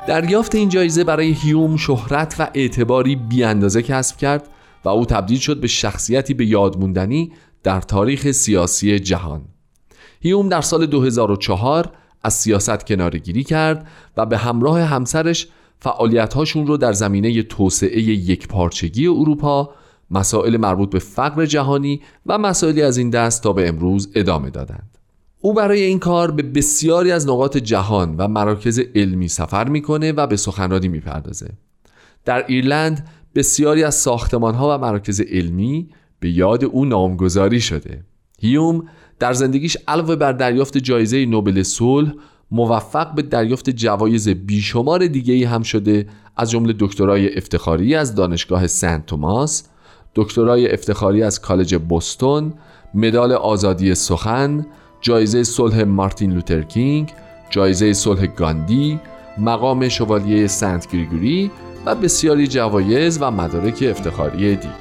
دریافت 0.06 0.54
این 0.54 0.68
جایزه 0.68 1.04
برای 1.04 1.32
هیوم 1.32 1.76
شهرت 1.76 2.36
و 2.38 2.50
اعتباری 2.54 3.16
بیاندازه 3.16 3.82
کسب 3.82 4.16
کرد 4.16 4.48
و 4.84 4.88
او 4.88 5.06
تبدیل 5.06 5.38
شد 5.38 5.60
به 5.60 5.66
شخصیتی 5.66 6.34
به 6.34 6.46
یادموندنی 6.46 7.32
در 7.62 7.80
تاریخ 7.80 8.30
سیاسی 8.30 8.98
جهان. 8.98 9.44
هیوم 10.20 10.48
در 10.48 10.60
سال 10.60 10.86
2004 10.86 11.92
از 12.22 12.34
سیاست 12.34 12.86
کنارگیری 12.86 13.44
کرد 13.44 13.88
و 14.16 14.26
به 14.26 14.38
همراه 14.38 14.80
همسرش 14.80 15.48
فعالیت‌هاشون 15.80 16.66
رو 16.66 16.76
در 16.76 16.92
زمینه 16.92 17.42
توسعه 17.42 18.00
یکپارچگی 18.02 19.06
اروپا 19.06 19.70
مسائل 20.10 20.56
مربوط 20.56 20.90
به 20.90 20.98
فقر 20.98 21.46
جهانی 21.46 22.00
و 22.26 22.38
مسائلی 22.38 22.82
از 22.82 22.96
این 22.96 23.10
دست 23.10 23.42
تا 23.42 23.52
به 23.52 23.68
امروز 23.68 24.12
ادامه 24.14 24.50
دادند. 24.50 24.98
او 25.46 25.54
برای 25.54 25.82
این 25.82 25.98
کار 25.98 26.30
به 26.30 26.42
بسیاری 26.42 27.12
از 27.12 27.28
نقاط 27.28 27.56
جهان 27.56 28.16
و 28.16 28.28
مراکز 28.28 28.80
علمی 28.94 29.28
سفر 29.28 29.68
می‌کنه 29.68 30.12
و 30.12 30.26
به 30.26 30.36
سخنرانی 30.36 30.88
می‌پردازه. 30.88 31.50
در 32.24 32.44
ایرلند 32.46 33.08
بسیاری 33.34 33.84
از 33.84 33.94
ساختمان 33.94 34.54
ها 34.54 34.74
و 34.74 34.80
مراکز 34.80 35.20
علمی 35.20 35.88
به 36.20 36.30
یاد 36.30 36.64
او 36.64 36.84
نامگذاری 36.84 37.60
شده. 37.60 38.04
هیوم 38.40 38.88
در 39.18 39.32
زندگیش 39.32 39.76
علاوه 39.88 40.16
بر 40.16 40.32
دریافت 40.32 40.78
جایزه 40.78 41.26
نوبل 41.26 41.62
صلح 41.62 42.12
موفق 42.50 43.14
به 43.14 43.22
دریافت 43.22 43.70
جوایز 43.70 44.28
بیشمار 44.28 45.06
دیگه 45.06 45.34
ای 45.34 45.44
هم 45.44 45.62
شده 45.62 46.06
از 46.36 46.50
جمله 46.50 46.74
دکترای 46.78 47.36
افتخاری 47.36 47.94
از 47.94 48.14
دانشگاه 48.14 48.66
سنت 48.66 49.06
توماس 49.06 49.68
دکترای 50.14 50.72
افتخاری 50.72 51.22
از 51.22 51.40
کالج 51.40 51.76
بوستون 51.76 52.54
مدال 52.94 53.32
آزادی 53.32 53.94
سخن 53.94 54.66
جایزه 55.00 55.42
صلح 55.42 55.82
مارتین 55.82 56.32
لوتر 56.32 56.62
کینگ 56.62 57.12
جایزه 57.50 57.92
صلح 57.92 58.26
گاندی 58.26 59.00
مقام 59.38 59.88
شوالیه 59.88 60.46
سنت 60.46 60.90
گریگوری 60.90 61.50
و 61.86 61.94
بسیاری 61.94 62.46
جوایز 62.46 63.18
و 63.20 63.30
مدارک 63.30 63.84
افتخاری 63.90 64.56
دیگه. 64.56 64.74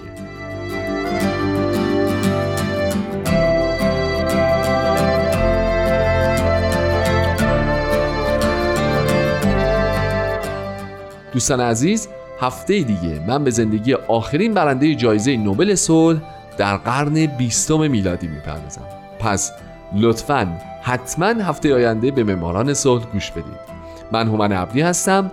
دوستان 11.34 11.62
عزیز 11.62 12.08
هفته 12.40 12.80
دیگه 12.80 13.22
من 13.28 13.44
به 13.44 13.52
زندگی 13.52 13.94
آخرین 13.94 14.54
برنده 14.54 14.96
جایزه 14.96 15.38
نوبل 15.38 15.76
صلح 15.76 16.22
در 16.58 16.78
قرن 16.78 17.26
بیستم 17.26 17.92
میلادی 17.92 18.28
می‌پردازم. 18.28 18.82
پس 19.20 19.52
لطفا 19.96 20.58
حتما 20.82 21.26
هفته 21.26 21.76
آینده 21.76 22.12
به 22.12 22.24
معماران 22.24 22.74
صلح 22.74 23.06
گوش 23.14 23.32
بدید. 23.32 23.66
من 24.12 24.28
هومن 24.28 24.52
عبدی 24.52 24.82
هستم 24.82 25.32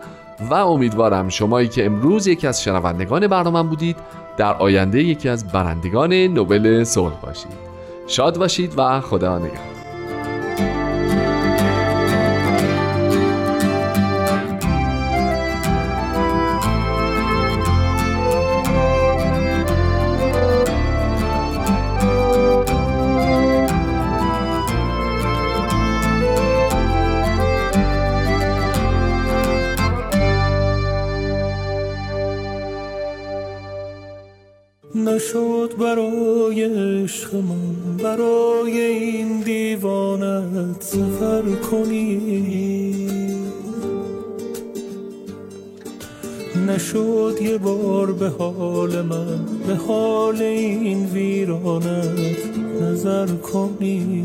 و 0.51 0.55
امیدوارم 0.55 1.29
شمایی 1.29 1.69
که 1.69 1.87
امروز 1.87 2.27
یکی 2.27 2.47
از 2.47 2.63
شنوندگان 2.63 3.27
برنامه 3.27 3.63
بودید 3.63 3.97
در 4.37 4.55
آینده 4.55 5.03
یکی 5.03 5.29
از 5.29 5.49
برندگان 5.49 6.13
نوبل 6.13 6.85
صلح 6.85 7.21
باشید. 7.23 7.73
شاد 8.07 8.39
باشید 8.39 8.75
و 8.77 9.01
خدا 9.01 9.39
نگهدار. 9.39 9.72
یه 47.43 47.59
بار 47.59 48.13
به 48.13 48.29
حال 48.29 49.03
من 49.03 49.45
به 49.67 49.75
حال 49.75 50.43
این 50.43 51.07
ویرانت 51.07 52.39
نظر 52.83 53.27
کنی. 53.27 54.25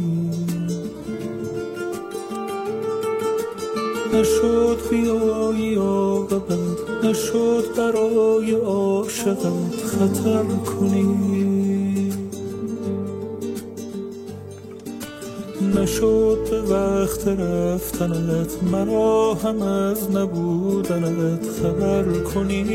نشد 4.13 4.77
بیایی 4.89 5.75
عاقبت 5.75 7.03
نشد 7.03 7.65
برای 7.77 8.51
عاشقت 8.51 9.75
خطر 9.85 10.43
کنی. 10.43 11.46
نشد 15.87 16.37
به 16.51 16.61
وقت 16.61 17.27
رفتنت. 17.27 18.63
مرا 18.71 19.33
هم 19.33 19.61
از 19.61 20.11
نبودنت 20.11 21.45
خبر 21.61 22.03
کنی. 22.33 22.65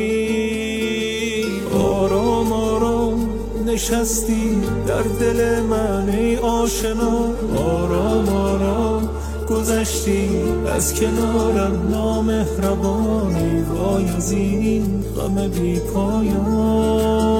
آرام 1.75 2.53
آرام 2.53 3.29
نشستی 3.67 4.59
در 4.87 5.03
دل 5.03 5.61
من 5.61 6.09
ای 6.09 6.37
آشنا. 6.37 7.31
آرام 7.57 8.29
آرام 8.29 9.09
گذشتی 9.49 10.29
از 10.75 10.95
کنارم 10.95 11.89
نامهربانی 11.91 13.63
وای 13.63 14.09
از 14.17 14.33
این 14.33 15.05
غم 15.17 15.49
بی 15.49 15.81
پایان. 15.81 17.33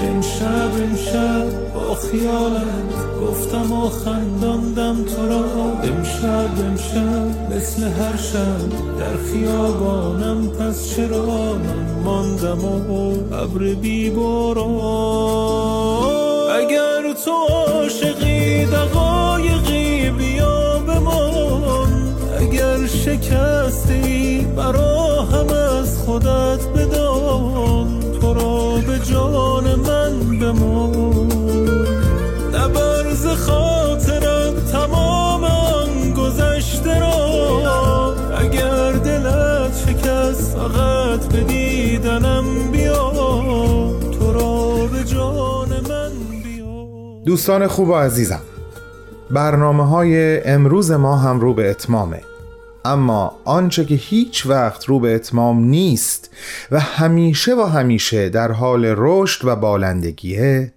امشب 0.00 0.70
امشب 0.82 1.45
خیالت 2.10 3.20
گفتم 3.20 3.72
و 3.72 3.88
خنداندم 3.88 5.04
تو 5.04 5.28
را. 5.28 5.44
امشب 5.82 6.50
امشب 6.66 7.56
مثل 7.56 7.82
هر 7.82 8.16
شب 8.16 8.68
در 8.98 9.16
خیابانم. 9.32 10.48
پس 10.48 10.96
چرا 10.96 11.26
من 11.26 12.02
ماندم 12.04 12.64
و 12.64 13.12
ابر 13.34 13.74
بی 13.74 14.10
اگر 16.56 17.12
تو 17.24 17.32
عاشقی 17.48 18.64
دقایقی 18.64 20.10
بیا 20.10 20.78
بمان. 20.78 22.14
اگر 22.40 22.86
شکستی 22.86 24.46
برا 24.56 25.22
هم 25.22 25.48
از 25.48 25.98
خودت 25.98 26.68
بدان. 26.76 28.00
تو 28.20 28.34
را 28.34 28.76
به 28.86 28.98
جان 28.98 29.74
من 29.74 30.38
بمان. 30.38 31.05
فقط 40.68 41.32
به 41.32 41.44
دیدنم 41.44 42.44
بیا 42.72 43.12
تو 44.18 44.32
را 44.32 44.86
به 44.86 45.04
جان 45.04 45.68
من 45.68 46.12
بیا. 46.44 46.86
دوستان 47.24 47.66
خوب 47.66 47.88
و 47.88 47.94
عزیزم 47.94 48.40
برنامه 49.30 49.88
های 49.88 50.42
امروز 50.44 50.90
ما 50.90 51.16
هم 51.16 51.40
رو 51.40 51.54
به 51.54 51.70
اتمامه. 51.70 52.20
اما 52.84 53.36
آنچه 53.44 53.84
که 53.84 53.94
هیچ 53.94 54.46
وقت 54.46 54.84
رو 54.84 55.00
به 55.00 55.14
اتمام 55.14 55.64
نیست 55.64 56.30
و 56.70 56.80
همیشه 56.80 57.54
و 57.54 57.62
همیشه 57.62 58.28
در 58.28 58.52
حال 58.52 58.94
رشد 58.96 59.44
و 59.44 59.56
بالندگیه 59.56 60.72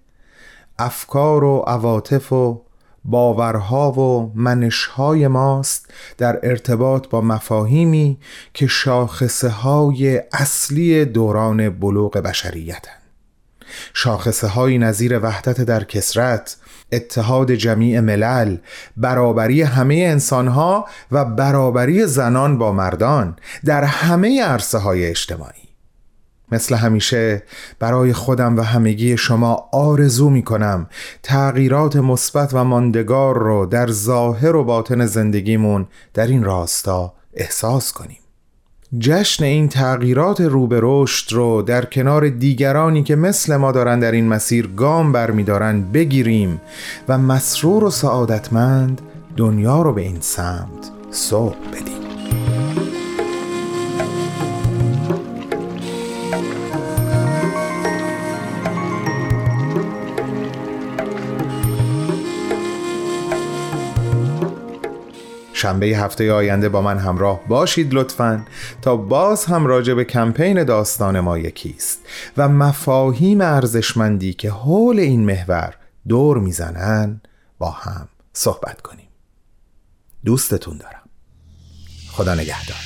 افکار 0.80 1.44
و 1.44 1.58
عواطف 1.68 2.34
و 2.34 2.62
باورها 3.06 3.92
و 3.92 4.32
منشهای 4.36 5.28
ماست 5.28 5.94
در 6.18 6.40
ارتباط 6.44 7.08
با 7.08 7.22
مفاهیمی 7.22 8.18
که 8.54 8.68
شاخصه 8.68 9.50
های 9.50 10.22
اصلی 10.34 11.06
دوران 11.06 11.70
بلوغ 11.70 12.18
بشریتن 12.18 12.92
شاخصه 13.94 14.48
های 14.48 14.78
نظیر 14.78 15.20
وحدت 15.20 15.62
در 15.62 15.84
کسرت 15.84 16.58
اتحاد 16.92 17.52
جمیع 17.52 18.00
ملل 18.00 18.58
برابری 18.98 19.62
همه 19.62 19.96
انسانها 19.96 20.88
و 21.12 21.26
برابری 21.26 22.06
زنان 22.06 22.58
با 22.58 22.72
مردان 22.72 23.36
در 23.66 23.84
همه 23.84 24.44
عرصه 24.44 24.78
های 24.78 25.06
اجتماعی. 25.06 25.69
مثل 26.52 26.76
همیشه 26.76 27.44
برای 27.80 28.14
خودم 28.14 28.58
و 28.58 28.62
همگی 28.62 29.18
شما 29.18 29.70
آرزو 29.72 30.30
می 30.30 30.44
کنم 30.44 30.88
تغییرات 31.24 31.96
مثبت 31.96 32.54
و 32.54 32.64
ماندگار 32.64 33.38
رو 33.38 33.66
در 33.66 33.88
ظاهر 33.88 34.56
و 34.56 34.64
باطن 34.64 35.06
زندگیمون 35.06 35.88
در 36.14 36.28
این 36.28 36.44
راستا 36.44 37.14
احساس 37.34 37.94
کنیم. 37.94 38.20
جشن 38.98 39.44
این 39.44 39.70
تغییرات 39.70 40.42
رو 40.42 40.68
به 40.68 40.80
رشد 40.84 41.34
رو 41.34 41.62
در 41.62 41.86
کنار 41.86 42.30
دیگرانی 42.30 43.04
که 43.04 43.16
مثل 43.16 43.56
ما 43.56 43.72
دارن 43.72 44.00
در 44.00 44.12
این 44.12 44.28
مسیر 44.28 44.68
گام 44.68 45.12
برمیدارن 45.12 45.82
بگیریم 45.82 46.62
و 47.08 47.18
مسرور 47.18 47.84
و 47.84 47.90
سعادتمند 47.90 49.02
دنیا 49.38 49.82
رو 49.82 49.94
به 49.94 50.02
این 50.02 50.18
سمت 50.22 50.92
سوق 51.12 51.56
بدیم. 51.74 51.99
شنبه 65.60 65.86
هفته 65.86 66.34
آینده 66.34 66.70
با 66.70 66.82
من 66.82 66.98
همراه 66.98 67.48
باشید 67.48 67.94
لطفا. 67.94 68.46
تا 68.82 68.96
باز 68.96 69.46
هم 69.46 69.66
راجع 69.66 69.94
به 69.94 70.06
کمپین 70.06 70.64
داستان 70.64 71.20
ما 71.20 71.38
یکیست 71.38 72.00
و 72.38 72.50
مفاهیم 72.50 73.42
ارزشمندی 73.42 74.34
که 74.34 74.52
حول 74.52 75.00
این 75.00 75.26
محور 75.26 75.74
دور 76.08 76.40
می‌زنن 76.40 77.22
با 77.58 77.70
هم 77.72 78.08
صحبت 78.34 78.82
کنیم. 78.82 79.08
دوستتون 80.26 80.78
دارم. 80.78 81.10
خدا 82.12 82.36
نگهدار. 82.36 82.78